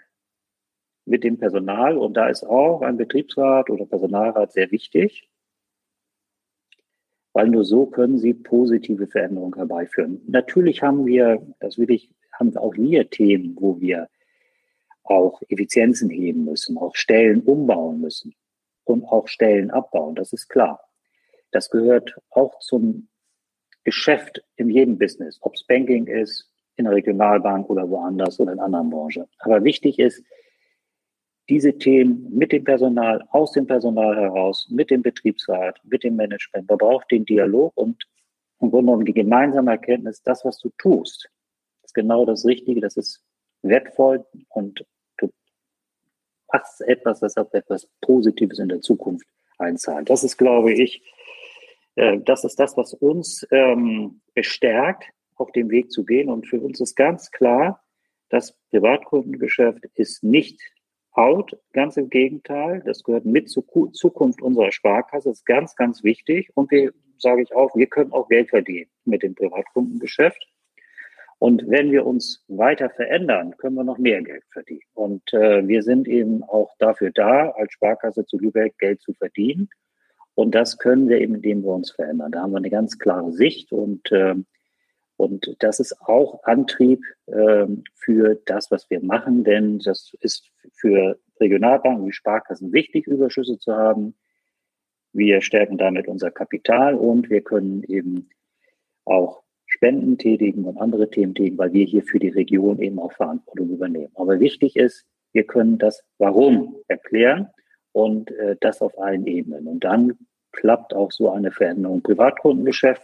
mit 1.03 1.25
dem 1.25 1.37
Personal 1.37 1.97
und 1.97 2.13
da 2.13 2.29
ist 2.29 2.45
auch 2.45 2.81
ein 2.81 2.95
Betriebsrat 2.95 3.69
oder 3.69 3.85
Personalrat 3.85 4.53
sehr 4.53 4.71
wichtig, 4.71 5.29
weil 7.33 7.49
nur 7.49 7.65
so 7.65 7.87
können 7.87 8.17
sie 8.17 8.33
positive 8.33 9.07
Veränderungen 9.07 9.55
herbeiführen. 9.55 10.21
Natürlich 10.27 10.81
haben 10.81 11.05
wir, 11.05 11.45
das 11.59 11.77
will 11.77 11.91
ich, 11.91 12.09
haben 12.31 12.55
auch 12.55 12.73
wir 12.77 13.09
Themen, 13.09 13.57
wo 13.59 13.81
wir 13.81 14.07
auch 15.03 15.41
Effizienzen 15.49 16.09
heben 16.09 16.45
müssen, 16.45 16.77
auch 16.77 16.95
Stellen 16.95 17.41
umbauen 17.41 17.99
müssen 17.99 18.33
und 18.85 19.03
auch 19.03 19.27
Stellen 19.27 19.71
abbauen, 19.71 20.15
das 20.15 20.31
ist 20.31 20.47
klar. 20.47 20.79
Das 21.51 21.69
gehört 21.69 22.15
auch 22.29 22.59
zum 22.59 23.09
Geschäft 23.83 24.41
in 24.55 24.69
jedem 24.69 24.97
Business, 24.97 25.37
ob 25.41 25.55
es 25.55 25.65
Banking 25.65 26.07
ist, 26.07 26.48
in 26.79 26.85
der 26.85 26.95
Regionalbank 26.95 27.69
oder 27.69 27.89
woanders 27.89 28.39
oder 28.39 28.53
in 28.53 28.59
anderen 28.59 28.89
Branchen. 28.89 29.25
Aber 29.39 29.63
wichtig 29.63 29.99
ist, 29.99 30.23
diese 31.49 31.77
Themen 31.77 32.27
mit 32.31 32.51
dem 32.51 32.63
Personal, 32.63 33.23
aus 33.31 33.51
dem 33.53 33.65
Personal 33.65 34.15
heraus, 34.15 34.67
mit 34.69 34.91
dem 34.91 35.01
Betriebsrat, 35.01 35.79
mit 35.83 36.03
dem 36.03 36.15
Management. 36.15 36.69
Man 36.69 36.77
braucht 36.77 37.11
den 37.11 37.25
Dialog 37.25 37.75
und 37.75 38.03
im 38.61 38.69
Grunde 38.69 38.85
genommen 38.85 39.05
die 39.05 39.13
gemeinsame 39.13 39.71
Erkenntnis, 39.71 40.21
das, 40.21 40.45
was 40.45 40.59
du 40.59 40.69
tust, 40.77 41.29
ist 41.83 41.93
genau 41.93 42.25
das 42.25 42.45
Richtige, 42.45 42.81
das 42.81 42.97
ist 42.97 43.23
wertvoll 43.61 44.25
und 44.49 44.85
du 45.17 45.31
machst 46.51 46.81
etwas, 46.81 47.19
das 47.19 47.35
auf 47.37 47.53
etwas 47.53 47.89
Positives 48.01 48.59
in 48.59 48.69
der 48.69 48.81
Zukunft 48.81 49.27
einzahlt. 49.57 50.09
Das 50.09 50.23
ist, 50.23 50.37
glaube 50.37 50.73
ich, 50.73 51.01
äh, 51.95 52.19
das 52.19 52.43
ist 52.43 52.59
das, 52.59 52.77
was 52.77 52.93
uns 52.93 53.47
ähm, 53.51 54.21
bestärkt, 54.33 55.05
auf 55.39 55.51
dem 55.51 55.69
Weg 55.69 55.91
zu 55.91 56.05
gehen. 56.05 56.29
Und 56.29 56.47
für 56.47 56.59
uns 56.59 56.79
ist 56.79 56.95
ganz 56.95 57.31
klar, 57.31 57.83
das 58.29 58.55
Privatkundengeschäft 58.69 59.85
ist 59.95 60.23
nicht 60.23 60.61
out. 61.11 61.57
Ganz 61.73 61.97
im 61.97 62.09
Gegenteil, 62.09 62.81
das 62.85 63.03
gehört 63.03 63.25
mit 63.25 63.49
zur 63.49 63.65
Zukunft 63.93 64.41
unserer 64.41 64.71
Sparkasse. 64.71 65.29
Das 65.29 65.39
ist 65.39 65.45
ganz, 65.45 65.75
ganz 65.75 66.03
wichtig. 66.03 66.49
Und 66.55 66.71
wir, 66.71 66.93
sage 67.17 67.41
ich 67.41 67.55
auch, 67.55 67.75
wir 67.75 67.87
können 67.87 68.11
auch 68.11 68.27
Geld 68.29 68.49
verdienen 68.49 68.89
mit 69.05 69.23
dem 69.23 69.35
Privatkundengeschäft. 69.35 70.47
Und 71.39 71.69
wenn 71.69 71.91
wir 71.91 72.05
uns 72.05 72.43
weiter 72.49 72.89
verändern, 72.89 73.55
können 73.57 73.75
wir 73.75 73.85
noch 73.85 73.97
mehr 73.97 74.21
Geld 74.21 74.43
verdienen. 74.51 74.81
Und 74.93 75.33
äh, 75.33 75.65
wir 75.65 75.83
sind 75.83 76.07
eben 76.07 76.43
auch 76.43 76.75
dafür 76.79 77.11
da, 77.11 77.49
als 77.51 77.71
Sparkasse 77.73 78.25
zu 78.25 78.37
Lübeck 78.37 78.77
Geld 78.77 79.01
zu 79.01 79.13
verdienen. 79.13 79.69
Und 80.35 80.53
das 80.53 80.77
können 80.77 81.07
wir 81.07 81.19
eben, 81.19 81.35
indem 81.35 81.63
wir 81.63 81.71
uns 81.71 81.91
verändern. 81.91 82.33
Da 82.33 82.41
haben 82.41 82.51
wir 82.51 82.57
eine 82.57 82.69
ganz 82.69 82.99
klare 82.99 83.31
Sicht 83.31 83.71
und 83.71 84.11
äh, 84.11 84.35
und 85.19 85.53
das 85.59 85.81
ist 85.81 85.99
auch 85.99 86.43
Antrieb 86.43 87.03
ähm, 87.27 87.83
für 87.93 88.35
das, 88.45 88.71
was 88.71 88.89
wir 88.89 89.03
machen, 89.03 89.43
denn 89.43 89.79
das 89.79 90.13
ist 90.21 90.49
für 90.71 91.19
Regionalbanken 91.41 92.07
wie 92.07 92.13
Sparkassen 92.13 92.71
wichtig, 92.71 93.05
Überschüsse 93.05 93.59
zu 93.59 93.75
haben. 93.75 94.15
Wir 95.11 95.41
stärken 95.41 95.77
damit 95.77 96.07
unser 96.07 96.31
Kapital 96.31 96.95
und 96.95 97.29
wir 97.29 97.41
können 97.41 97.83
eben 97.83 98.29
auch 99.03 99.43
Spenden 99.65 100.17
tätigen 100.17 100.63
und 100.63 100.77
andere 100.77 101.09
Themen 101.09 101.35
tätigen, 101.35 101.57
weil 101.57 101.73
wir 101.73 101.85
hier 101.85 102.03
für 102.03 102.19
die 102.19 102.29
Region 102.29 102.79
eben 102.79 102.97
auch 102.97 103.11
Verantwortung 103.11 103.71
übernehmen. 103.71 104.13
Aber 104.15 104.39
wichtig 104.39 104.77
ist, 104.77 105.05
wir 105.33 105.43
können 105.43 105.77
das 105.77 106.01
Warum 106.17 106.77
erklären 106.87 107.49
und 107.91 108.31
äh, 108.31 108.55
das 108.61 108.81
auf 108.81 108.97
allen 108.97 109.27
Ebenen. 109.27 109.67
Und 109.67 109.83
dann 109.83 110.17
klappt 110.51 110.93
auch 110.93 111.11
so 111.11 111.31
eine 111.31 111.51
Veränderung 111.51 111.97
im 111.97 112.03
Privatkundengeschäft. 112.03 113.01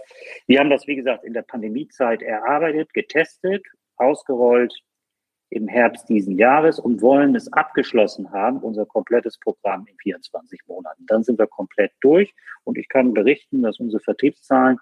Wir 0.48 0.60
haben 0.60 0.70
das, 0.70 0.88
wie 0.88 0.96
gesagt, 0.96 1.24
in 1.24 1.34
der 1.34 1.44
Pandemiezeit 1.44 2.22
erarbeitet, 2.22 2.94
getestet, 2.94 3.66
ausgerollt 3.98 4.74
im 5.50 5.68
Herbst 5.68 6.10
diesen 6.10 6.38
Jahres 6.38 6.80
und 6.80 7.02
wollen 7.02 7.36
es 7.36 7.52
abgeschlossen 7.54 8.32
haben, 8.32 8.58
unser 8.60 8.86
komplettes 8.86 9.38
Programm 9.38 9.86
in 9.88 9.96
24 9.98 10.62
Monaten. 10.68 11.06
Dann 11.08 11.24
sind 11.24 11.40
wir 11.40 11.48
komplett 11.48 11.92
durch 12.02 12.34
und 12.64 12.78
ich 12.78 12.90
kann 12.90 13.14
berichten, 13.14 13.62
dass 13.62 13.80
unsere 13.80 14.02
Vertriebszahlen 14.02 14.80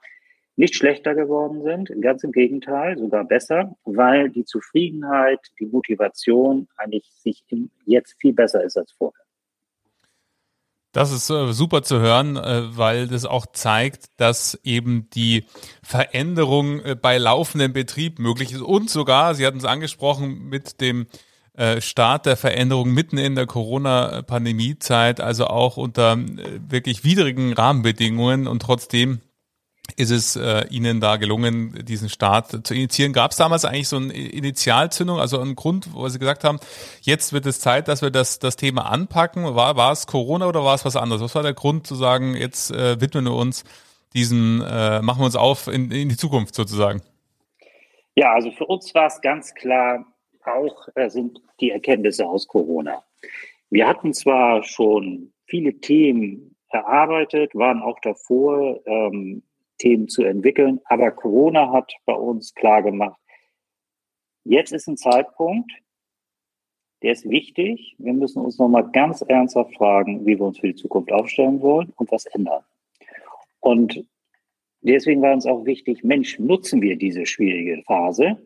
nicht 0.56 0.76
schlechter 0.76 1.16
geworden 1.16 1.64
sind, 1.64 1.92
ganz 2.02 2.24
im 2.24 2.32
Gegenteil, 2.32 2.98
sogar 2.98 3.24
besser, 3.26 3.76
weil 3.86 4.30
die 4.30 4.46
Zufriedenheit, 4.46 5.40
die 5.60 5.66
Motivation 5.66 6.68
eigentlich 6.78 7.10
sich 7.12 7.44
jetzt 7.86 8.16
viel 8.20 8.34
besser 8.34 8.64
ist 8.64 8.78
als 8.78 8.92
vorher. 8.92 9.23
Das 10.94 11.12
ist 11.12 11.32
äh, 11.32 11.52
super 11.54 11.82
zu 11.82 12.00
hören, 12.00 12.38
äh, 12.38 12.78
weil 12.78 13.08
das 13.08 13.26
auch 13.26 13.48
zeigt, 13.48 14.06
dass 14.18 14.60
eben 14.64 15.10
die 15.10 15.46
Veränderung 15.82 16.82
äh, 16.82 16.96
bei 16.96 17.18
laufendem 17.18 17.74
Betrieb 17.74 18.20
möglich 18.20 18.52
ist. 18.52 18.62
Und 18.62 18.92
sogar, 18.92 19.34
Sie 19.34 19.46
hatten 19.46 19.58
es 19.58 19.66
angesprochen, 19.66 20.48
mit 20.48 20.80
dem 20.80 21.08
Start 21.82 22.26
der 22.26 22.36
Veränderung 22.36 22.96
mitten 22.96 23.20
in 23.20 23.36
der 23.36 23.46
Corona-Pandemie-Zeit, 23.46 25.22
also 25.22 25.46
auch 25.46 25.78
unter 25.78 26.18
wirklich 26.18 27.04
widrigen 27.04 27.54
Rahmenbedingungen. 27.54 28.48
Und 28.48 28.64
trotzdem 28.64 29.22
ist 29.98 30.12
es 30.12 30.36
äh, 30.36 30.66
Ihnen 30.70 31.02
da 31.02 31.18
gelungen, 31.18 31.86
diesen 31.86 32.10
Start 32.10 32.66
zu 32.66 32.74
initiieren? 32.74 33.14
Gab 33.14 33.32
es 33.32 33.38
damals 33.38 33.66
eigentlich 33.66 33.90
so 33.90 33.98
eine 33.98 34.14
Initialzündung, 34.14 35.20
also 35.20 35.40
einen 35.40 35.56
Grund, 35.56 35.94
wo 35.94 36.08
Sie 36.08 36.20
gesagt 36.20 36.44
haben, 36.44 36.60
jetzt 37.02 37.34
wird 37.34 37.46
es 37.46 37.60
Zeit, 37.60 37.88
dass 37.88 38.02
wir 38.02 38.10
das, 38.10 38.40
das 38.40 38.56
Thema 38.56 38.90
anpacken? 38.90 39.44
War, 39.56 39.76
war 39.76 39.92
es 39.92 40.08
Corona 40.08 40.48
oder 40.48 40.64
war 40.64 40.76
es 40.76 40.86
was 40.86 40.96
anderes? 40.96 41.22
Was 41.22 41.36
war 41.36 41.44
der 41.44 41.54
Grund 41.54 41.86
zu 41.86 41.96
sagen, 41.96 42.36
jetzt 42.36 42.72
äh, 42.72 43.00
widmen 43.02 43.26
wir 43.26 43.36
uns 43.36 43.66
diesen, 44.14 44.62
äh, 44.62 45.02
machen 45.02 45.20
wir 45.20 45.26
uns 45.26 45.36
auf 45.36 45.68
in, 45.68 45.92
in 45.92 46.10
die 46.10 46.18
Zukunft 46.18 46.56
sozusagen? 46.56 47.02
Ja, 48.16 48.34
also 48.34 48.52
für 48.52 48.66
uns 48.66 48.94
war 48.96 49.08
es 49.08 49.22
ganz 49.22 49.54
klar, 49.54 50.06
auch 50.46 50.88
äh, 50.96 51.10
sind 51.10 51.40
die 51.60 51.72
Erkenntnisse 51.72 52.26
aus 52.26 52.48
Corona. 52.48 53.04
Wir 53.70 53.88
hatten 53.88 54.14
zwar 54.14 54.64
schon 54.64 55.34
viele 55.46 55.80
Themen 55.80 56.56
erarbeitet, 56.70 57.56
waren 57.56 57.82
auch 57.82 58.00
davor, 58.02 58.80
ähm, 58.86 59.44
Themen 59.84 60.08
zu 60.08 60.24
entwickeln. 60.24 60.80
Aber 60.86 61.12
Corona 61.12 61.72
hat 61.74 61.94
bei 62.06 62.14
uns 62.14 62.54
klar 62.54 62.82
gemacht, 62.82 63.20
jetzt 64.46 64.72
ist 64.72 64.88
ein 64.88 64.96
Zeitpunkt, 64.96 65.72
der 67.02 67.12
ist 67.12 67.30
wichtig. 67.30 67.96
Wir 67.98 68.14
müssen 68.14 68.42
uns 68.44 68.58
nochmal 68.58 68.90
ganz 68.92 69.22
ernsthaft 69.22 69.76
fragen, 69.76 70.26
wie 70.26 70.40
wir 70.40 70.46
uns 70.46 70.60
für 70.60 70.68
die 70.68 70.76
Zukunft 70.76 71.12
aufstellen 71.12 71.62
wollen 71.62 71.92
und 71.98 72.10
was 72.12 72.26
ändern. 72.28 72.64
Und 73.60 74.08
deswegen 74.82 75.22
war 75.22 75.34
uns 75.34 75.46
auch 75.46 75.66
wichtig, 75.66 76.02
Mensch, 76.04 76.40
nutzen 76.40 76.82
wir 76.82 76.96
diese 76.96 77.26
schwierige 77.26 77.84
Phase 77.84 78.38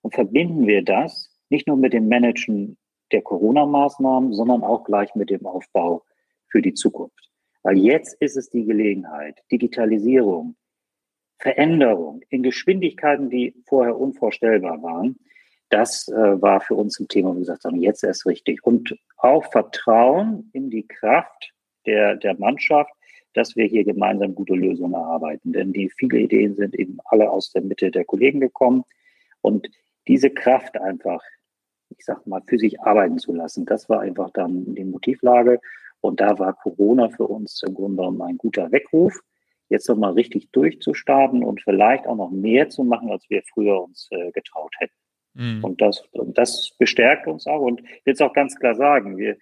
und 0.00 0.14
verbinden 0.14 0.66
wir 0.66 0.82
das 0.82 1.30
nicht 1.50 1.66
nur 1.66 1.76
mit 1.76 1.92
dem 1.92 2.08
Managen 2.08 2.78
der 3.12 3.20
Corona-Maßnahmen, 3.20 4.32
sondern 4.32 4.64
auch 4.64 4.84
gleich 4.84 5.14
mit 5.14 5.28
dem 5.28 5.46
Aufbau 5.46 6.02
für 6.48 6.62
die 6.62 6.72
Zukunft. 6.74 7.30
Weil 7.62 7.76
jetzt 7.76 8.14
ist 8.20 8.36
es 8.36 8.48
die 8.48 8.64
Gelegenheit, 8.64 9.42
Digitalisierung, 9.52 10.56
Veränderung 11.38 12.22
in 12.30 12.42
Geschwindigkeiten, 12.42 13.30
die 13.30 13.54
vorher 13.66 13.98
unvorstellbar 13.98 14.82
waren, 14.82 15.16
das 15.68 16.08
äh, 16.08 16.40
war 16.40 16.60
für 16.60 16.74
uns 16.74 16.98
ein 17.00 17.08
Thema, 17.08 17.32
wir 17.32 17.40
gesagt 17.40 17.64
haben, 17.64 17.80
jetzt 17.80 18.04
erst 18.04 18.26
richtig. 18.26 18.64
Und 18.64 18.96
auch 19.16 19.44
Vertrauen 19.50 20.48
in 20.52 20.70
die 20.70 20.86
Kraft 20.86 21.52
der, 21.86 22.16
der 22.16 22.38
Mannschaft, 22.38 22.92
dass 23.34 23.56
wir 23.56 23.66
hier 23.66 23.84
gemeinsam 23.84 24.34
gute 24.34 24.54
Lösungen 24.54 24.94
erarbeiten. 24.94 25.52
Denn 25.52 25.72
die 25.72 25.90
viele 25.90 26.18
Ideen 26.20 26.54
sind 26.54 26.74
eben 26.74 26.98
alle 27.06 27.28
aus 27.30 27.50
der 27.50 27.62
Mitte 27.62 27.90
der 27.90 28.04
Kollegen 28.04 28.40
gekommen. 28.40 28.84
Und 29.40 29.68
diese 30.06 30.30
Kraft 30.30 30.78
einfach, 30.80 31.20
ich 31.90 32.04
sag 32.04 32.26
mal, 32.26 32.42
für 32.46 32.58
sich 32.58 32.80
arbeiten 32.80 33.18
zu 33.18 33.34
lassen, 33.34 33.66
das 33.66 33.88
war 33.88 34.00
einfach 34.00 34.30
dann 34.30 34.74
die 34.74 34.84
Motivlage. 34.84 35.60
Und 36.00 36.20
da 36.20 36.38
war 36.38 36.54
Corona 36.54 37.08
für 37.08 37.24
uns 37.24 37.62
im 37.66 37.74
Grunde 37.74 37.96
genommen 37.96 38.22
ein 38.22 38.38
guter 38.38 38.70
Weckruf 38.70 39.20
jetzt 39.68 39.88
nochmal 39.88 40.12
richtig 40.12 40.50
durchzustarten 40.52 41.42
und 41.42 41.62
vielleicht 41.62 42.06
auch 42.06 42.16
noch 42.16 42.30
mehr 42.30 42.68
zu 42.68 42.84
machen, 42.84 43.10
als 43.10 43.28
wir 43.28 43.42
früher 43.42 43.82
uns 43.82 44.08
äh, 44.10 44.30
getraut 44.32 44.74
hätten. 44.78 44.94
Mhm. 45.34 45.64
Und 45.64 45.80
das, 45.80 46.02
das 46.12 46.70
bestärkt 46.78 47.26
uns 47.26 47.46
auch. 47.46 47.60
Und 47.60 47.80
ich 47.80 48.06
will 48.06 48.14
es 48.14 48.20
auch 48.20 48.32
ganz 48.32 48.56
klar 48.56 48.74
sagen, 48.74 49.16
wir, 49.16 49.36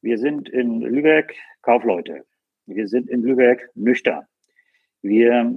wir 0.00 0.18
sind 0.18 0.48
in 0.48 0.80
Lübeck 0.80 1.36
Kaufleute. 1.62 2.24
Wir 2.66 2.88
sind 2.88 3.08
in 3.08 3.22
Lübeck 3.22 3.70
nüchtern. 3.74 4.24
Wir 5.02 5.54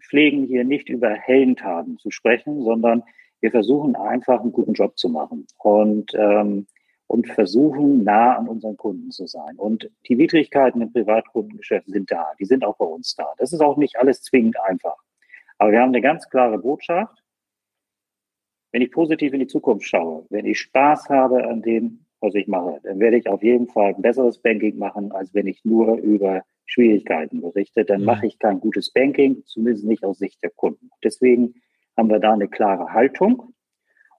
pflegen 0.00 0.46
hier 0.46 0.64
nicht 0.64 0.88
über 0.88 1.10
Heldentaten 1.10 1.98
zu 1.98 2.10
sprechen, 2.10 2.62
sondern 2.62 3.02
wir 3.40 3.50
versuchen 3.50 3.96
einfach 3.96 4.40
einen 4.40 4.52
guten 4.52 4.72
Job 4.72 4.98
zu 4.98 5.08
machen. 5.08 5.46
Und 5.58 6.12
ähm, 6.14 6.66
und 7.08 7.26
versuchen, 7.26 8.04
nah 8.04 8.36
an 8.36 8.48
unseren 8.48 8.76
Kunden 8.76 9.10
zu 9.10 9.26
sein. 9.26 9.56
Und 9.56 9.90
die 10.06 10.18
Widrigkeiten 10.18 10.82
im 10.82 10.92
Privatkundengeschäft 10.92 11.88
sind 11.88 12.10
da. 12.10 12.32
Die 12.38 12.44
sind 12.44 12.64
auch 12.64 12.76
bei 12.76 12.84
uns 12.84 13.16
da. 13.16 13.32
Das 13.38 13.52
ist 13.52 13.60
auch 13.60 13.78
nicht 13.78 13.98
alles 13.98 14.22
zwingend 14.22 14.56
einfach. 14.60 14.96
Aber 15.56 15.72
wir 15.72 15.80
haben 15.80 15.88
eine 15.88 16.02
ganz 16.02 16.28
klare 16.28 16.58
Botschaft. 16.58 17.24
Wenn 18.72 18.82
ich 18.82 18.92
positiv 18.92 19.32
in 19.32 19.40
die 19.40 19.46
Zukunft 19.46 19.88
schaue, 19.88 20.26
wenn 20.28 20.44
ich 20.44 20.60
Spaß 20.60 21.08
habe 21.08 21.48
an 21.48 21.62
dem, 21.62 22.04
was 22.20 22.34
ich 22.34 22.46
mache, 22.46 22.78
dann 22.82 23.00
werde 23.00 23.16
ich 23.16 23.26
auf 23.26 23.42
jeden 23.42 23.68
Fall 23.68 23.94
ein 23.94 24.02
besseres 24.02 24.38
Banking 24.38 24.76
machen, 24.76 25.10
als 25.12 25.32
wenn 25.32 25.46
ich 25.46 25.64
nur 25.64 25.96
über 25.96 26.42
Schwierigkeiten 26.66 27.40
berichte. 27.40 27.86
Dann 27.86 28.00
mhm. 28.00 28.06
mache 28.06 28.26
ich 28.26 28.38
kein 28.38 28.60
gutes 28.60 28.92
Banking, 28.92 29.42
zumindest 29.46 29.86
nicht 29.86 30.04
aus 30.04 30.18
Sicht 30.18 30.42
der 30.42 30.50
Kunden. 30.50 30.90
Deswegen 31.02 31.54
haben 31.96 32.10
wir 32.10 32.20
da 32.20 32.34
eine 32.34 32.48
klare 32.48 32.92
Haltung. 32.92 33.54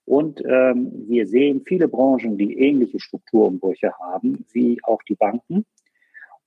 Und 0.09 0.43
ähm, 0.43 0.91
wir 1.07 1.27
sehen 1.27 1.61
viele 1.67 1.87
Branchen, 1.87 2.35
die 2.35 2.57
ähnliche 2.57 2.99
Strukturumbrüche 2.99 3.93
haben, 3.99 4.43
wie 4.51 4.79
auch 4.81 5.03
die 5.03 5.13
Banken. 5.13 5.67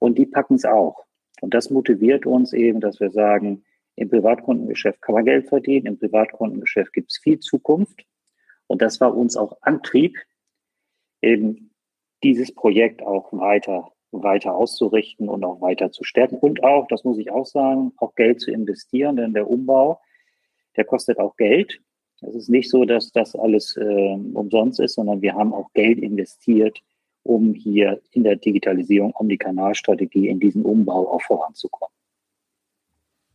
Und 0.01 0.19
die 0.19 0.27
packen 0.27 0.57
es 0.57 0.65
auch. 0.65 1.05
Und 1.41 1.55
das 1.55 1.71
motiviert 1.71 2.27
uns 2.27 2.53
eben, 2.53 2.81
dass 2.81 2.99
wir 2.99 3.13
sagen, 3.13 3.63
im 3.95 4.11
Privatkundengeschäft 4.11 5.01
kann 5.01 5.15
man 5.15 5.27
Geld 5.27 5.47
verdienen, 5.47 5.87
im 5.87 5.99
Privatkundengeschäft 6.01 6.93
gibt 6.93 7.13
es 7.13 7.19
viel 7.19 7.39
Zukunft. 7.39 8.05
Und 8.67 8.83
das 8.83 9.01
war 9.01 9.17
uns 9.17 9.37
auch 9.37 9.57
Antrieb, 9.61 10.19
eben 11.21 11.71
dieses 12.25 12.53
Projekt 12.53 13.01
auch 13.01 13.33
weiter, 13.33 13.93
weiter 14.11 14.57
auszurichten 14.57 15.29
und 15.29 15.45
auch 15.45 15.61
weiter 15.61 15.93
zu 15.93 16.03
stärken. 16.03 16.35
Und 16.35 16.65
auch, 16.65 16.89
das 16.89 17.05
muss 17.05 17.17
ich 17.17 17.31
auch 17.31 17.47
sagen, 17.47 17.93
auch 17.99 18.17
Geld 18.17 18.41
zu 18.41 18.51
investieren, 18.51 19.15
denn 19.15 19.35
der 19.35 19.49
Umbau, 19.49 20.01
der 20.77 20.85
kostet 20.85 21.21
auch 21.21 21.37
Geld. 21.37 21.81
Es 22.23 22.35
ist 22.35 22.49
nicht 22.49 22.71
so, 22.71 22.85
dass 22.85 23.11
das 23.13 23.35
alles 23.35 23.77
äh, 23.77 24.17
umsonst 24.35 24.81
ist, 24.81 24.95
sondern 24.95 25.23
wir 25.23 25.35
haben 25.35 25.53
auch 25.53 25.73
Geld 25.75 25.99
investiert, 25.99 26.79
um 27.23 27.55
hier 27.55 28.01
in 28.13 28.25
der 28.25 28.37
Digitalisierung, 28.37 29.13
um 29.13 29.29
die 29.29 29.39
Kanalstrategie 29.39 30.29
in 30.29 30.41
diesem 30.41 30.65
Umbau 30.65 31.13
auch 31.13 31.23
voranzukommen. 31.23 31.93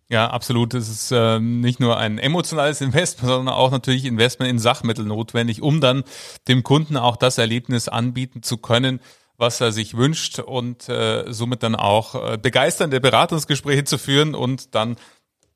Ja, 0.10 0.30
absolut. 0.30 0.74
Es 0.74 0.88
ist 0.88 1.12
äh, 1.12 1.40
nicht 1.40 1.82
nur 1.82 1.98
ein 1.98 2.18
emotionales 2.18 2.80
Investment, 2.80 3.30
sondern 3.30 3.54
auch 3.54 3.72
natürlich 3.72 4.06
Investment 4.06 4.50
in 4.50 4.60
Sachmittel 4.60 5.04
notwendig, 5.04 5.62
um 5.62 5.82
dann 5.82 6.04
dem 6.48 6.64
Kunden 6.64 6.96
auch 6.96 7.18
das 7.18 7.38
Erlebnis 7.38 7.90
anbieten 7.90 8.42
zu 8.42 8.58
können, 8.58 9.02
was 9.38 9.60
er 9.60 9.74
sich 9.74 9.98
wünscht 9.98 10.40
und 10.40 10.88
äh, 10.88 11.26
somit 11.28 11.62
dann 11.62 11.76
auch 11.76 12.16
äh, 12.16 12.38
begeisternde 12.38 13.02
Beratungsgespräche 13.02 13.84
zu 13.84 13.98
führen 13.98 14.34
und 14.34 14.76
dann 14.76 14.96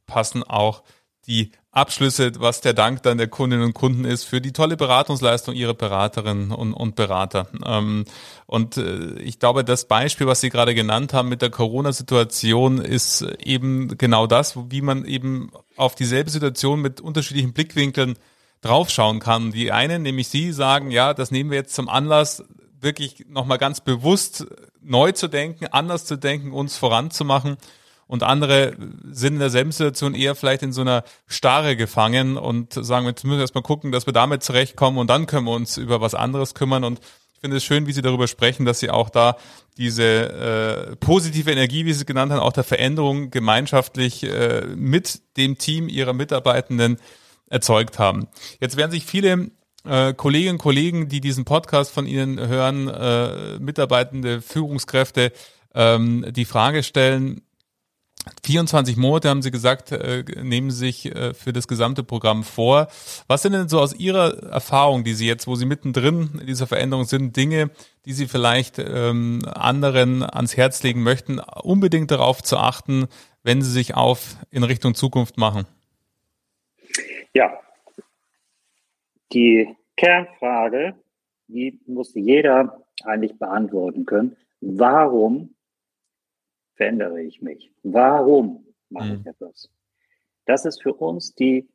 passen 0.05 0.43
auch 0.43 0.83
die 1.27 1.51
Abschlüsse, 1.73 2.33
was 2.39 2.59
der 2.59 2.73
Dank 2.73 3.01
dann 3.03 3.17
der 3.17 3.29
Kundinnen 3.29 3.63
und 3.63 3.73
Kunden 3.73 4.03
ist 4.03 4.25
für 4.25 4.41
die 4.41 4.51
tolle 4.51 4.75
Beratungsleistung 4.75 5.55
ihrer 5.55 5.73
Beraterinnen 5.73 6.51
und, 6.51 6.73
und 6.73 6.95
Berater. 6.95 7.47
Ähm, 7.65 8.03
und 8.45 8.75
äh, 8.75 9.13
ich 9.19 9.39
glaube, 9.39 9.63
das 9.63 9.85
Beispiel, 9.85 10.27
was 10.27 10.41
Sie 10.41 10.49
gerade 10.49 10.75
genannt 10.75 11.13
haben 11.13 11.29
mit 11.29 11.41
der 11.41 11.49
Corona-Situation, 11.49 12.79
ist 12.79 13.21
eben 13.39 13.97
genau 13.97 14.27
das, 14.27 14.57
wie 14.69 14.81
man 14.81 15.05
eben 15.05 15.51
auf 15.77 15.95
dieselbe 15.95 16.29
Situation 16.29 16.81
mit 16.81 16.99
unterschiedlichen 16.99 17.53
Blickwinkeln 17.53 18.17
draufschauen 18.59 19.21
kann. 19.21 19.53
Die 19.53 19.71
einen, 19.71 20.01
nämlich 20.01 20.27
Sie, 20.27 20.51
sagen, 20.51 20.91
ja, 20.91 21.13
das 21.13 21.31
nehmen 21.31 21.51
wir 21.51 21.57
jetzt 21.57 21.73
zum 21.73 21.87
Anlass, 21.87 22.43
wirklich 22.81 23.27
nochmal 23.29 23.59
ganz 23.59 23.79
bewusst 23.79 24.45
neu 24.81 25.13
zu 25.13 25.29
denken, 25.29 25.67
anders 25.67 26.03
zu 26.05 26.17
denken, 26.17 26.51
uns 26.51 26.75
voranzumachen 26.75 27.55
und 28.11 28.23
andere 28.23 28.75
sind 29.09 29.35
in 29.35 29.39
derselben 29.39 29.71
Situation 29.71 30.15
eher 30.15 30.35
vielleicht 30.35 30.63
in 30.63 30.73
so 30.73 30.81
einer 30.81 31.05
Starre 31.27 31.77
gefangen 31.77 32.35
und 32.35 32.73
sagen, 32.73 33.05
jetzt 33.05 33.23
müssen 33.23 33.37
wir 33.37 33.41
erstmal 33.41 33.63
gucken, 33.63 33.93
dass 33.93 34.05
wir 34.05 34.11
damit 34.11 34.43
zurechtkommen 34.43 34.97
und 34.97 35.09
dann 35.09 35.27
können 35.27 35.45
wir 35.45 35.53
uns 35.53 35.77
über 35.77 36.01
was 36.01 36.13
anderes 36.13 36.53
kümmern 36.53 36.83
und 36.83 36.99
finde 37.39 37.55
es 37.55 37.63
schön, 37.63 37.87
wie 37.87 37.93
Sie 37.93 38.01
darüber 38.01 38.27
sprechen, 38.27 38.65
dass 38.65 38.81
Sie 38.81 38.89
auch 38.89 39.09
da 39.09 39.37
diese 39.77 40.03
äh, 40.91 40.95
positive 40.97 41.49
Energie, 41.53 41.85
wie 41.85 41.93
Sie 41.93 42.01
es 42.01 42.05
genannt 42.05 42.33
haben, 42.33 42.41
auch 42.41 42.51
der 42.51 42.65
Veränderung 42.65 43.31
gemeinschaftlich 43.31 44.23
äh, 44.23 44.65
mit 44.75 45.21
dem 45.37 45.57
Team 45.57 45.87
Ihrer 45.87 46.11
Mitarbeitenden 46.11 46.97
erzeugt 47.49 47.97
haben. 47.97 48.27
Jetzt 48.59 48.75
werden 48.75 48.91
sich 48.91 49.05
viele 49.05 49.51
äh, 49.85 50.13
Kolleginnen 50.13 50.55
und 50.55 50.61
Kollegen, 50.61 51.07
die 51.07 51.21
diesen 51.21 51.45
Podcast 51.45 51.93
von 51.93 52.07
Ihnen 52.07 52.45
hören, 52.45 52.89
äh, 52.89 53.57
Mitarbeitende, 53.59 54.41
Führungskräfte, 54.41 55.31
ähm, 55.73 56.25
die 56.29 56.43
Frage 56.43 56.83
stellen, 56.83 57.41
24 58.43 58.97
Monate 58.97 59.29
haben 59.29 59.41
Sie 59.41 59.51
gesagt, 59.51 59.91
äh, 59.91 60.23
nehmen 60.41 60.71
Sie 60.71 60.77
sich 60.77 61.15
äh, 61.15 61.33
für 61.33 61.53
das 61.53 61.67
gesamte 61.67 62.03
Programm 62.03 62.43
vor. 62.43 62.87
Was 63.27 63.41
sind 63.41 63.53
denn 63.53 63.69
so 63.69 63.79
aus 63.79 63.93
Ihrer 63.93 64.43
Erfahrung, 64.51 65.03
die 65.03 65.13
Sie 65.13 65.27
jetzt, 65.27 65.47
wo 65.47 65.55
Sie 65.55 65.65
mittendrin 65.65 66.39
in 66.39 66.47
dieser 66.47 66.67
Veränderung 66.67 67.05
sind, 67.05 67.35
Dinge, 67.35 67.71
die 68.05 68.13
Sie 68.13 68.27
vielleicht 68.27 68.79
ähm, 68.79 69.41
anderen 69.45 70.23
ans 70.23 70.57
Herz 70.57 70.83
legen 70.83 71.03
möchten, 71.03 71.39
unbedingt 71.39 72.11
darauf 72.11 72.41
zu 72.41 72.57
achten, 72.57 73.07
wenn 73.43 73.61
Sie 73.61 73.71
sich 73.71 73.95
auf 73.95 74.37
in 74.49 74.63
Richtung 74.63 74.95
Zukunft 74.95 75.37
machen? 75.37 75.65
Ja, 77.33 77.59
die 79.33 79.75
Kernfrage, 79.95 80.95
die 81.47 81.79
muss 81.87 82.13
jeder 82.13 82.85
eigentlich 83.03 83.37
beantworten 83.37 84.05
können. 84.05 84.35
Warum 84.59 85.55
verändere 86.81 87.21
ich 87.21 87.43
mich? 87.43 87.71
Warum 87.83 88.65
mache 88.89 89.13
mhm. 89.13 89.19
ich 89.19 89.27
etwas? 89.27 89.69
Das 90.45 90.65
ist 90.65 90.81
für 90.81 90.95
uns 90.95 91.35
die 91.35 91.69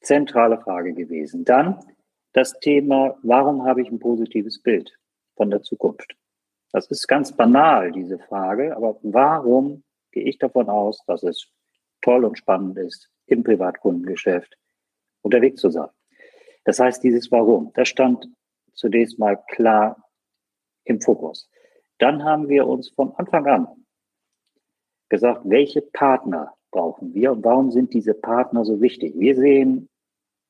zentrale 0.00 0.58
Frage 0.58 0.94
gewesen. 0.94 1.44
Dann 1.44 1.80
das 2.32 2.58
Thema, 2.60 3.18
warum 3.22 3.66
habe 3.66 3.82
ich 3.82 3.90
ein 3.90 3.98
positives 3.98 4.62
Bild 4.62 4.90
von 5.36 5.50
der 5.50 5.60
Zukunft? 5.60 6.16
Das 6.72 6.90
ist 6.90 7.06
ganz 7.06 7.30
banal, 7.36 7.92
diese 7.92 8.18
Frage, 8.18 8.74
aber 8.74 8.98
warum 9.02 9.84
gehe 10.12 10.24
ich 10.24 10.38
davon 10.38 10.70
aus, 10.70 11.04
dass 11.06 11.22
es 11.22 11.48
toll 12.00 12.24
und 12.24 12.38
spannend 12.38 12.78
ist, 12.78 13.10
im 13.26 13.44
Privatkundengeschäft 13.44 14.56
unterwegs 15.20 15.60
zu 15.60 15.68
sein? 15.68 15.90
Das 16.64 16.80
heißt, 16.80 17.04
dieses 17.04 17.30
Warum, 17.30 17.70
das 17.74 17.88
stand 17.88 18.26
zunächst 18.72 19.18
mal 19.18 19.36
klar 19.50 20.08
im 20.84 21.02
Fokus. 21.02 21.50
Dann 21.98 22.24
haben 22.24 22.48
wir 22.48 22.66
uns 22.66 22.88
von 22.88 23.14
Anfang 23.16 23.46
an 23.46 23.85
gesagt, 25.08 25.42
welche 25.44 25.82
Partner 25.82 26.54
brauchen 26.70 27.14
wir 27.14 27.32
und 27.32 27.44
warum 27.44 27.70
sind 27.70 27.94
diese 27.94 28.14
Partner 28.14 28.64
so 28.64 28.80
wichtig? 28.80 29.14
Wir 29.16 29.36
sehen 29.36 29.88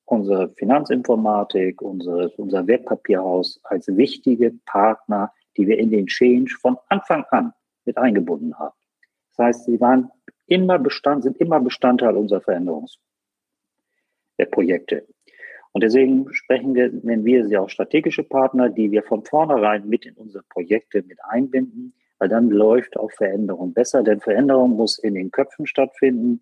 unsere 0.07 0.49
Finanzinformatik, 0.51 1.83
unsere, 1.83 2.31
unser 2.37 2.67
Wertpapierhaus 2.67 3.61
als 3.65 3.89
wichtige 3.89 4.53
Partner, 4.65 5.33
die 5.57 5.67
wir 5.67 5.79
in 5.79 5.91
den 5.91 6.07
Change 6.07 6.57
von 6.61 6.79
Anfang 6.89 7.25
an 7.31 7.53
mit 7.85 7.99
eingebunden 7.99 8.59
haben. 8.59 8.75
Das 9.37 9.47
heißt, 9.47 9.65
sie 9.67 9.81
waren 9.81 10.11
immer 10.47 10.79
Bestand, 10.79 11.25
sind 11.25 11.37
immer 11.39 11.61
Bestandteil 11.61 12.17
unserer 12.17 12.41
Veränderungsprojekte. 12.41 15.07
Und 15.73 15.83
deswegen 15.83 16.33
sprechen 16.33 16.75
wir, 16.75 16.91
nennen 16.91 17.25
wir 17.25 17.47
sie 17.47 17.59
auch 17.59 17.69
strategische 17.69 18.23
Partner, 18.23 18.71
die 18.71 18.91
wir 18.91 19.03
von 19.03 19.25
vornherein 19.25 19.89
mit 19.89 20.07
in 20.07 20.15
unsere 20.15 20.45
Projekte 20.45 21.03
mit 21.03 21.19
einbinden, 21.23 21.93
weil 22.19 22.29
dann 22.29 22.51
läuft 22.51 22.97
auch 22.97 23.11
Veränderung 23.13 23.73
besser, 23.73 24.03
denn 24.03 24.21
Veränderung 24.21 24.73
muss 24.77 24.99
in 24.99 25.15
den 25.15 25.31
Köpfen 25.31 25.67
stattfinden, 25.67 26.41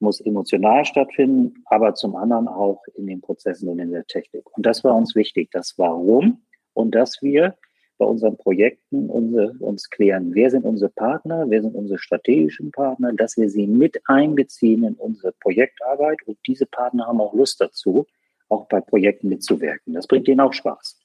muss 0.00 0.20
emotional 0.20 0.84
stattfinden, 0.84 1.62
aber 1.66 1.94
zum 1.94 2.14
anderen 2.14 2.46
auch 2.48 2.82
in 2.94 3.06
den 3.06 3.20
Prozessen 3.20 3.68
und 3.68 3.78
in 3.78 3.90
der 3.90 4.06
Technik. 4.06 4.44
Und 4.56 4.64
das 4.64 4.84
war 4.84 4.94
uns 4.94 5.14
wichtig, 5.14 5.50
das 5.50 5.74
Warum 5.76 6.42
und 6.74 6.94
dass 6.94 7.20
wir 7.22 7.56
bei 7.98 8.04
unseren 8.04 8.36
Projekten 8.36 9.10
unsere, 9.10 9.54
uns 9.58 9.90
klären, 9.90 10.32
wer 10.34 10.50
sind 10.50 10.64
unsere 10.64 10.90
Partner, 10.90 11.46
wer 11.48 11.62
sind 11.62 11.74
unsere 11.74 11.98
strategischen 11.98 12.70
Partner, 12.70 13.12
dass 13.12 13.36
wir 13.36 13.50
sie 13.50 13.66
mit 13.66 14.00
einbeziehen 14.06 14.84
in 14.84 14.94
unsere 14.94 15.32
Projektarbeit 15.32 16.18
und 16.26 16.38
diese 16.46 16.66
Partner 16.66 17.08
haben 17.08 17.20
auch 17.20 17.34
Lust 17.34 17.60
dazu, 17.60 18.06
auch 18.48 18.66
bei 18.68 18.80
Projekten 18.80 19.28
mitzuwirken. 19.28 19.94
Das 19.94 20.06
bringt 20.06 20.28
ihnen 20.28 20.40
auch 20.40 20.52
Spaß. 20.52 21.00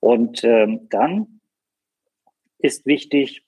Und 0.00 0.42
ähm, 0.44 0.88
dann 0.88 1.40
ist 2.58 2.86
wichtig, 2.86 3.44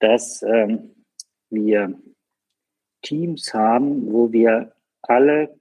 dass 0.00 0.42
ähm, 0.42 0.94
wir 1.50 1.98
Teams 3.02 3.52
haben, 3.54 4.12
wo 4.12 4.32
wir 4.32 4.72
alle 5.02 5.58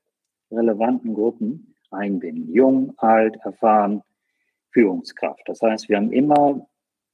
relevanten 0.51 1.13
Gruppen 1.13 1.75
einbinden. 1.91 2.53
Jung, 2.53 2.93
alt, 2.97 3.37
erfahren, 3.43 4.01
Führungskraft. 4.71 5.41
Das 5.45 5.61
heißt, 5.61 5.89
wir 5.89 5.97
haben 5.97 6.11
immer 6.11 6.67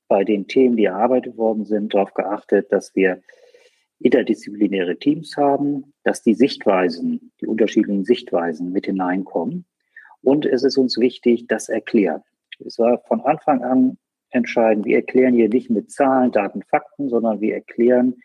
bei 0.08 0.24
den 0.24 0.48
Themen, 0.48 0.78
die 0.78 0.86
erarbeitet 0.86 1.38
worden 1.38 1.66
sind, 1.66 1.94
darauf 1.94 2.14
geachtet, 2.14 2.72
dass 2.72 2.96
wir 2.96 3.22
interdisziplinäre 4.00 4.98
Teams 4.98 5.36
haben, 5.36 5.94
dass 6.04 6.24
die 6.24 6.34
Sichtweisen, 6.34 7.32
die 7.42 7.48
unterschiedlichen 7.48 8.06
Sichtweisen 8.06 8.72
mit 8.72 8.86
hineinkommen. 8.86 9.66
Und 10.22 10.46
es 10.46 10.64
ist 10.64 10.78
uns 10.78 10.98
wichtig, 10.98 11.48
das 11.48 11.70
Erklären. 11.70 12.24
Es 12.66 12.80
war 12.80 13.02
von 13.08 13.22
Anfang 13.22 13.64
an 13.64 13.98
entscheiden. 14.32 14.86
Wir 14.86 14.98
erklären 14.98 15.34
hier 15.34 15.50
nicht 15.50 15.70
mit 15.70 15.92
Zahlen, 15.92 16.32
Daten, 16.32 16.64
Fakten, 16.64 17.10
sondern 17.10 17.42
wir 17.42 17.56
erklären 17.56 18.16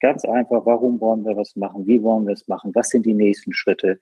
ganz 0.00 0.24
einfach, 0.24 0.66
warum 0.66 1.00
wollen 1.00 1.24
wir 1.24 1.36
was 1.36 1.56
machen, 1.56 1.86
wie 1.86 2.02
wollen 2.02 2.26
wir 2.26 2.34
es 2.34 2.46
machen, 2.48 2.74
was 2.74 2.88
sind 2.88 3.06
die 3.06 3.14
nächsten 3.14 3.52
Schritte. 3.52 3.98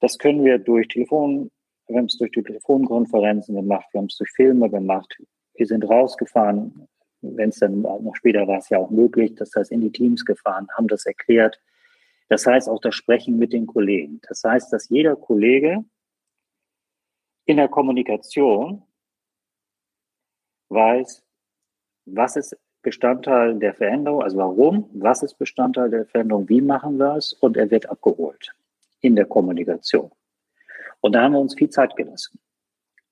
Das 0.00 0.18
können 0.18 0.44
wir 0.44 0.58
durch 0.58 0.88
Telefon, 0.88 1.50
wir 1.86 1.96
haben 1.96 2.06
es 2.06 2.18
durch 2.18 2.32
die 2.32 2.42
Telefonkonferenzen 2.42 3.54
gemacht, 3.54 3.86
wir 3.92 4.00
haben 4.00 4.08
es 4.08 4.16
durch 4.16 4.30
Filme 4.30 4.68
gemacht, 4.68 5.16
wir 5.54 5.66
sind 5.66 5.88
rausgefahren, 5.88 6.86
wenn 7.20 7.48
es 7.48 7.58
dann 7.58 7.80
noch 7.80 8.14
später 8.14 8.46
war 8.46 8.58
es 8.58 8.68
ja 8.68 8.78
auch 8.78 8.90
möglich, 8.90 9.34
das 9.34 9.54
heißt 9.56 9.72
in 9.72 9.80
die 9.80 9.90
Teams 9.90 10.24
gefahren, 10.24 10.68
haben 10.76 10.86
das 10.86 11.06
erklärt. 11.06 11.60
Das 12.28 12.46
heißt 12.46 12.68
auch 12.68 12.80
das 12.80 12.94
Sprechen 12.94 13.38
mit 13.38 13.52
den 13.52 13.66
Kollegen. 13.66 14.20
Das 14.28 14.44
heißt, 14.44 14.72
dass 14.72 14.90
jeder 14.90 15.16
Kollege 15.16 15.84
in 17.46 17.56
der 17.56 17.68
Kommunikation 17.68 18.82
weiß, 20.68 21.22
was 22.06 22.36
ist 22.36 22.56
Bestandteil 22.82 23.58
der 23.58 23.74
Veränderung, 23.74 24.22
also 24.22 24.38
warum, 24.38 24.88
was 24.94 25.22
ist 25.22 25.34
Bestandteil 25.34 25.90
der 25.90 26.06
Veränderung, 26.06 26.48
wie 26.48 26.60
machen 26.60 26.98
wir 26.98 27.16
es 27.16 27.32
und 27.32 27.56
er 27.56 27.70
wird 27.70 27.88
abgeholt 27.88 28.54
in 29.00 29.16
der 29.16 29.26
Kommunikation. 29.26 30.10
Und 31.00 31.12
da 31.12 31.22
haben 31.22 31.32
wir 31.32 31.40
uns 31.40 31.54
viel 31.54 31.70
Zeit 31.70 31.96
gelassen. 31.96 32.38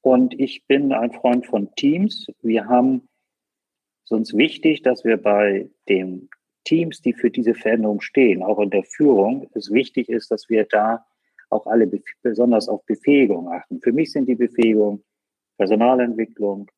Und 0.01 0.39
ich 0.39 0.67
bin 0.67 0.93
ein 0.93 1.13
Freund 1.13 1.47
von 1.47 1.75
Teams. 1.75 2.27
Wir 2.43 2.67
haben 2.67 3.09
es 4.05 4.13
uns 4.13 4.37
wichtig, 4.37 4.83
dass 4.83 5.05
wir 5.05 5.17
bei 5.17 5.69
den 5.89 6.29
Teams, 6.65 7.01
die 7.01 7.13
für 7.13 7.31
diese 7.31 7.55
Veränderung 7.55 8.01
stehen, 8.01 8.43
auch 8.43 8.59
in 8.61 8.71
der 8.71 8.85
Führung, 8.85 9.49
es 9.55 9.73
wichtig 9.73 10.09
ist, 10.09 10.31
dass 10.31 10.49
wir 10.49 10.65
da 10.65 11.05
auch 11.51 11.67
alle 11.67 11.89
besonders 12.23 12.69
auf 12.69 12.85
Befähigung 12.87 13.49
achten. 13.49 13.81
Für 13.81 13.93
mich 13.93 14.13
sind 14.13 14.29
die 14.29 14.35
Befähigung 14.35 15.03
Personalentwicklung, 15.59 16.71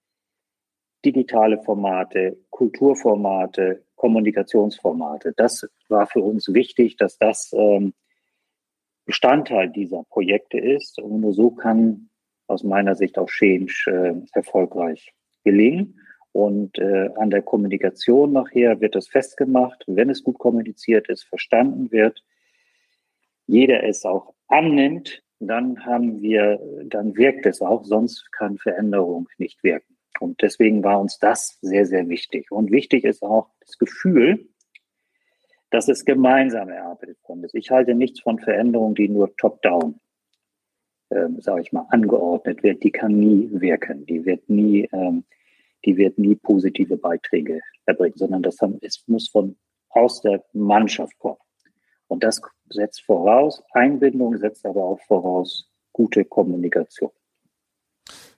digitale 1.05 1.63
Formate, 1.63 2.39
Kulturformate, 2.51 3.85
Kommunikationsformate. 3.97 5.33
Das 5.37 5.67
war 5.89 6.07
für 6.07 6.21
uns 6.21 6.53
wichtig, 6.53 6.97
dass 6.97 7.19
das 7.19 7.53
ähm, 7.53 7.95
Bestandteil 9.05 9.71
dieser 9.71 10.05
Projekte 10.05 10.59
ist. 10.59 10.99
Und 10.99 11.21
nur 11.21 11.33
so 11.33 11.51
kann 11.51 12.09
aus 12.47 12.63
meiner 12.63 12.95
Sicht 12.95 13.19
auch 13.19 13.29
Change 13.29 13.85
äh, 13.87 14.37
erfolgreich 14.37 15.13
gelingen. 15.45 16.01
Und 16.33 16.79
äh, 16.79 17.11
an 17.17 17.31
der 17.31 17.43
Kommunikation 17.43 18.33
nachher 18.33 18.81
wird 18.81 18.97
es 18.97 19.09
festgemacht, 19.09 19.83
wenn 19.87 20.11
es 20.11 20.23
gut 20.23 20.39
kommuniziert 20.39 21.09
ist, 21.09 21.25
verstanden 21.25 21.91
wird, 21.91 22.23
jeder 23.47 23.83
es 23.83 24.05
auch 24.05 24.35
annimmt, 24.47 25.23
dann 25.41 25.85
haben 25.85 26.21
wir, 26.21 26.61
dann 26.85 27.17
wirkt 27.17 27.47
es 27.47 27.63
auch, 27.63 27.85
sonst 27.85 28.31
kann 28.33 28.59
Veränderung 28.59 29.29
nicht 29.39 29.63
wirken. 29.65 29.98
Und 30.21 30.43
deswegen 30.43 30.83
war 30.83 31.01
uns 31.01 31.19
das 31.19 31.59
sehr, 31.61 31.87
sehr 31.87 32.09
wichtig. 32.09 32.51
Und 32.51 32.71
wichtig 32.71 33.05
ist 33.05 33.23
auch 33.23 33.51
das 33.61 33.79
Gefühl, 33.79 34.49
dass 35.71 35.89
es 35.89 36.05
gemeinsam 36.05 36.71
erarbeitet 36.71 37.19
worden 37.27 37.45
ist. 37.45 37.55
Ich 37.55 37.71
halte 37.71 37.95
nichts 37.95 38.21
von 38.21 38.39
Veränderungen, 38.39 38.95
die 38.95 39.09
nur 39.09 39.37
top-down, 39.37 40.01
ähm, 41.11 41.41
sage 41.41 41.61
ich 41.63 41.73
mal, 41.73 41.87
angeordnet 41.91 42.63
wird. 42.63 42.83
Die 42.83 42.91
kann 42.91 43.19
nie 43.19 43.49
wirken. 43.53 44.07
Die 44.07 44.25
wird 44.25 44.49
nie, 44.49 44.89
ähm, 44.93 45.25
die 45.85 45.97
wird 45.97 46.19
nie 46.19 46.35
positive 46.35 46.97
Beiträge 46.97 47.61
erbringen, 47.87 48.17
sondern 48.17 48.43
das 48.43 48.59
haben, 48.61 48.79
es 48.81 49.05
muss 49.07 49.29
von 49.29 49.57
aus 49.91 50.21
der 50.23 50.45
Mannschaft 50.53 51.19
kommen. 51.19 51.39
Und 52.09 52.25
das 52.25 52.41
setzt 52.71 53.03
voraus 53.03 53.62
Einbindung, 53.73 54.37
setzt 54.39 54.64
aber 54.66 54.85
auch 54.85 55.01
voraus 55.01 55.71
gute 55.93 56.25
Kommunikation. 56.25 57.11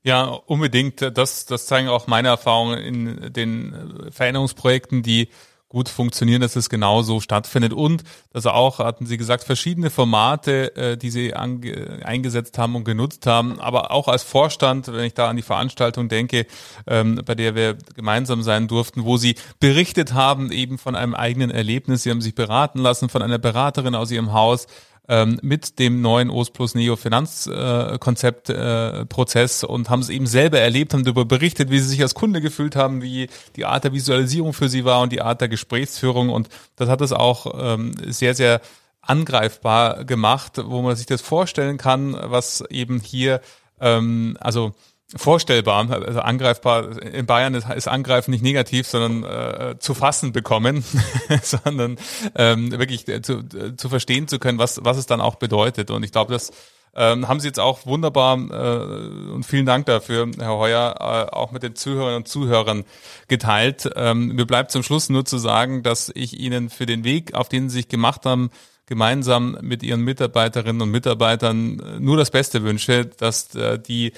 Ja, 0.02 0.24
unbedingt. 0.24 1.02
Das, 1.16 1.44
das 1.44 1.66
zeigen 1.66 1.88
auch 1.88 2.06
meine 2.06 2.28
Erfahrungen 2.28 2.78
in 2.78 3.32
den 3.32 4.10
Veränderungsprojekten, 4.10 5.02
die 5.02 5.28
gut 5.70 5.88
funktionieren, 5.88 6.40
dass 6.40 6.56
es 6.56 6.68
genau 6.68 7.02
so 7.02 7.20
stattfindet 7.20 7.72
und 7.72 8.02
dass 8.32 8.44
auch, 8.44 8.80
hatten 8.80 9.06
Sie 9.06 9.16
gesagt, 9.16 9.44
verschiedene 9.44 9.88
Formate, 9.88 10.74
äh, 10.74 10.96
die 10.96 11.10
Sie 11.10 11.32
eingesetzt 11.32 12.58
haben 12.58 12.74
und 12.74 12.84
genutzt 12.84 13.24
haben, 13.26 13.60
aber 13.60 13.92
auch 13.92 14.08
als 14.08 14.24
Vorstand, 14.24 14.88
wenn 14.88 15.04
ich 15.04 15.14
da 15.14 15.28
an 15.28 15.36
die 15.36 15.42
Veranstaltung 15.42 16.08
denke, 16.08 16.46
ähm, 16.88 17.22
bei 17.24 17.36
der 17.36 17.54
wir 17.54 17.78
gemeinsam 17.94 18.42
sein 18.42 18.66
durften, 18.66 19.04
wo 19.04 19.16
Sie 19.16 19.36
berichtet 19.60 20.12
haben 20.12 20.50
eben 20.50 20.76
von 20.76 20.96
einem 20.96 21.14
eigenen 21.14 21.52
Erlebnis. 21.52 22.02
Sie 22.02 22.10
haben 22.10 22.20
sich 22.20 22.34
beraten 22.34 22.80
lassen 22.80 23.08
von 23.08 23.22
einer 23.22 23.38
Beraterin 23.38 23.94
aus 23.94 24.10
Ihrem 24.10 24.32
Haus, 24.32 24.66
ähm, 25.08 25.38
mit 25.42 25.78
dem 25.78 26.00
neuen 26.00 26.30
OS 26.30 26.50
Plus 26.50 26.74
Neo 26.74 26.96
Finanzkonzept 26.96 28.50
äh, 28.50 29.06
Prozess 29.06 29.64
und 29.64 29.90
haben 29.90 30.00
es 30.00 30.08
eben 30.08 30.26
selber 30.26 30.60
erlebt, 30.60 30.94
haben 30.94 31.04
darüber 31.04 31.24
berichtet, 31.24 31.70
wie 31.70 31.78
sie 31.78 31.88
sich 31.88 32.02
als 32.02 32.14
Kunde 32.14 32.40
gefühlt 32.40 32.76
haben, 32.76 33.02
wie 33.02 33.28
die 33.56 33.64
Art 33.64 33.84
der 33.84 33.92
Visualisierung 33.92 34.52
für 34.52 34.68
sie 34.68 34.84
war 34.84 35.00
und 35.02 35.12
die 35.12 35.22
Art 35.22 35.40
der 35.40 35.48
Gesprächsführung. 35.48 36.30
Und 36.30 36.48
das 36.76 36.88
hat 36.88 37.00
es 37.00 37.12
auch 37.12 37.46
ähm, 37.58 37.92
sehr, 38.06 38.34
sehr 38.34 38.60
angreifbar 39.00 40.04
gemacht, 40.04 40.60
wo 40.64 40.82
man 40.82 40.96
sich 40.96 41.06
das 41.06 41.22
vorstellen 41.22 41.78
kann, 41.78 42.16
was 42.20 42.62
eben 42.70 43.00
hier, 43.00 43.40
ähm, 43.80 44.36
also 44.40 44.74
vorstellbar, 45.16 45.90
also 45.90 46.20
angreifbar. 46.20 47.02
In 47.02 47.26
Bayern 47.26 47.54
ist, 47.54 47.68
ist 47.68 47.88
Angreifen 47.88 48.30
nicht 48.30 48.42
negativ, 48.42 48.86
sondern 48.86 49.24
äh, 49.24 49.78
zu 49.78 49.94
fassen 49.94 50.32
bekommen, 50.32 50.84
sondern 51.42 51.98
ähm, 52.36 52.70
wirklich 52.72 53.08
äh, 53.08 53.22
zu, 53.22 53.38
äh, 53.38 53.76
zu 53.76 53.88
verstehen 53.88 54.28
zu 54.28 54.38
können, 54.38 54.58
was, 54.58 54.80
was 54.84 54.96
es 54.96 55.06
dann 55.06 55.20
auch 55.20 55.36
bedeutet. 55.36 55.90
Und 55.90 56.04
ich 56.04 56.12
glaube, 56.12 56.32
das 56.32 56.52
ähm, 56.94 57.28
haben 57.28 57.38
Sie 57.38 57.46
jetzt 57.46 57.60
auch 57.60 57.86
wunderbar 57.86 58.36
äh, 58.36 59.32
und 59.32 59.44
vielen 59.44 59.66
Dank 59.66 59.86
dafür, 59.86 60.28
Herr 60.38 60.56
Heuer, 60.56 60.96
äh, 60.98 61.34
auch 61.34 61.52
mit 61.52 61.62
den 61.62 61.76
Zuhörern 61.76 62.16
und 62.16 62.28
Zuhörern 62.28 62.84
geteilt. 63.28 63.88
Ähm, 63.94 64.28
mir 64.28 64.46
bleibt 64.46 64.72
zum 64.72 64.82
Schluss 64.82 65.08
nur 65.08 65.24
zu 65.24 65.38
sagen, 65.38 65.82
dass 65.82 66.10
ich 66.14 66.38
Ihnen 66.38 66.68
für 66.68 66.86
den 66.86 67.04
Weg, 67.04 67.34
auf 67.34 67.48
den 67.48 67.68
Sie 67.68 67.78
sich 67.78 67.88
gemacht 67.88 68.26
haben, 68.26 68.50
gemeinsam 68.86 69.56
mit 69.60 69.84
ihren 69.84 70.00
Mitarbeiterinnen 70.00 70.82
und 70.82 70.90
Mitarbeitern 70.90 71.78
äh, 71.78 72.00
nur 72.00 72.16
das 72.16 72.32
Beste 72.32 72.64
wünsche, 72.64 73.06
dass 73.06 73.50
die 73.86 74.12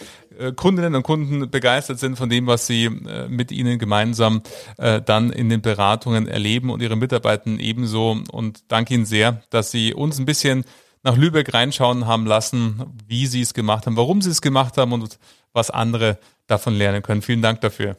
Kundinnen 0.56 0.94
und 0.94 1.02
Kunden 1.02 1.50
begeistert 1.50 1.98
sind 1.98 2.16
von 2.16 2.28
dem, 2.28 2.46
was 2.46 2.66
sie 2.66 2.88
mit 3.28 3.52
ihnen 3.52 3.78
gemeinsam 3.78 4.42
dann 4.76 5.30
in 5.30 5.48
den 5.48 5.62
Beratungen 5.62 6.26
erleben 6.26 6.70
und 6.70 6.82
ihre 6.82 6.96
Mitarbeiter 6.96 7.50
ebenso. 7.58 8.16
Und 8.30 8.70
danke 8.70 8.94
Ihnen 8.94 9.04
sehr, 9.04 9.42
dass 9.50 9.70
Sie 9.70 9.94
uns 9.94 10.18
ein 10.18 10.26
bisschen 10.26 10.64
nach 11.02 11.16
Lübeck 11.16 11.52
reinschauen 11.52 12.06
haben 12.06 12.26
lassen, 12.26 12.84
wie 13.06 13.26
Sie 13.26 13.40
es 13.40 13.54
gemacht 13.54 13.86
haben, 13.86 13.96
warum 13.96 14.22
Sie 14.22 14.30
es 14.30 14.40
gemacht 14.40 14.78
haben 14.78 14.92
und 14.92 15.18
was 15.52 15.70
andere 15.70 16.18
davon 16.46 16.74
lernen 16.74 17.02
können. 17.02 17.22
Vielen 17.22 17.42
Dank 17.42 17.60
dafür. 17.60 17.96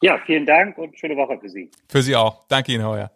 Ja, 0.00 0.18
vielen 0.26 0.46
Dank 0.46 0.78
und 0.78 0.98
schöne 0.98 1.16
Woche 1.16 1.38
für 1.38 1.48
Sie. 1.48 1.70
Für 1.88 2.02
Sie 2.02 2.16
auch. 2.16 2.46
Danke 2.48 2.72
Ihnen, 2.72 2.84
Heuer. 2.84 3.12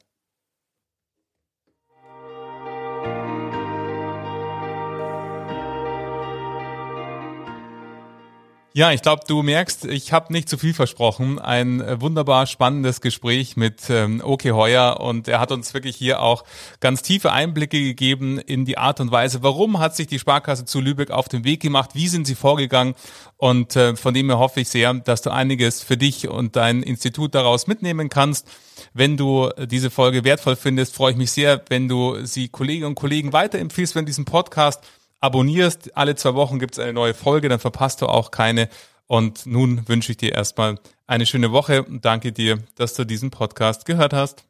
Ja, 8.77 8.93
ich 8.93 9.01
glaube, 9.01 9.23
du 9.27 9.43
merkst, 9.43 9.87
ich 9.87 10.13
habe 10.13 10.31
nicht 10.35 10.51
zu 10.51 10.59
viel 10.59 10.75
versprochen. 10.75 11.39
Ein 11.39 11.81
äh, 11.81 11.99
wunderbar 11.99 12.45
spannendes 12.45 13.01
Gespräch 13.01 13.57
mit 13.57 13.89
ähm, 13.89 14.21
Oke 14.23 14.55
Heuer 14.55 15.01
und 15.01 15.29
er 15.29 15.41
hat 15.41 15.51
uns 15.51 15.73
wirklich 15.73 15.97
hier 15.97 16.21
auch 16.21 16.45
ganz 16.79 17.01
tiefe 17.01 17.33
Einblicke 17.33 17.83
gegeben 17.83 18.39
in 18.39 18.67
die 18.67 18.77
Art 18.77 19.01
und 19.01 19.11
Weise, 19.11 19.43
warum 19.43 19.79
hat 19.79 19.97
sich 19.97 20.09
die 20.09 20.19
Sparkasse 20.19 20.67
zu 20.67 20.83
Lübeck 20.83 21.11
auf 21.11 21.27
den 21.27 21.45
Weg 21.45 21.63
gemacht, 21.63 21.95
wie 21.95 22.07
sind 22.07 22.27
sie 22.27 22.35
vorgegangen 22.35 22.97
und 23.39 23.77
äh, 23.77 23.97
von 23.97 24.13
dem 24.13 24.29
her 24.29 24.39
hoffe 24.39 24.61
ich 24.61 24.69
sehr, 24.69 24.93
dass 24.93 25.23
du 25.23 25.31
einiges 25.31 25.83
für 25.83 25.97
dich 25.97 26.29
und 26.29 26.55
dein 26.55 26.83
Institut 26.83 27.35
daraus 27.35 27.67
mitnehmen 27.69 28.11
kannst. 28.11 28.47
Wenn 28.93 29.17
du 29.17 29.49
diese 29.59 29.89
Folge 29.89 30.23
wertvoll 30.23 30.57
findest, 30.57 30.95
freue 30.95 31.13
ich 31.13 31.17
mich 31.17 31.31
sehr, 31.31 31.63
wenn 31.71 31.89
du 31.89 32.27
sie 32.27 32.49
Kolleginnen 32.49 32.89
und 32.89 32.95
Kollegen 32.95 33.33
weiterempfiehlst, 33.33 33.95
wenn 33.95 34.05
diesen 34.05 34.27
Podcast 34.27 34.85
abonnierst. 35.21 35.97
Alle 35.97 36.15
zwei 36.17 36.35
Wochen 36.35 36.59
gibt 36.59 36.75
es 36.75 36.79
eine 36.79 36.93
neue 36.93 37.15
Folge, 37.15 37.49
dann 37.49 37.59
verpasst 37.59 38.03
du 38.03 38.07
auch 38.07 38.31
keine. 38.31 38.69
Und 39.07 39.47
nun 39.47 39.89
wünsche 39.89 40.13
ich 40.13 40.19
dir 40.19 40.33
erstmal 40.33 40.79
eine 41.07 41.27
schöne 41.27 41.53
Woche 41.53 41.85
und 41.85 42.05
danke 42.05 42.33
dir, 42.33 42.59
dass 42.75 42.95
du 42.95 43.05
diesen 43.05 43.31
Podcast 43.31 43.85
gehört 43.85 44.13
hast. 44.13 44.45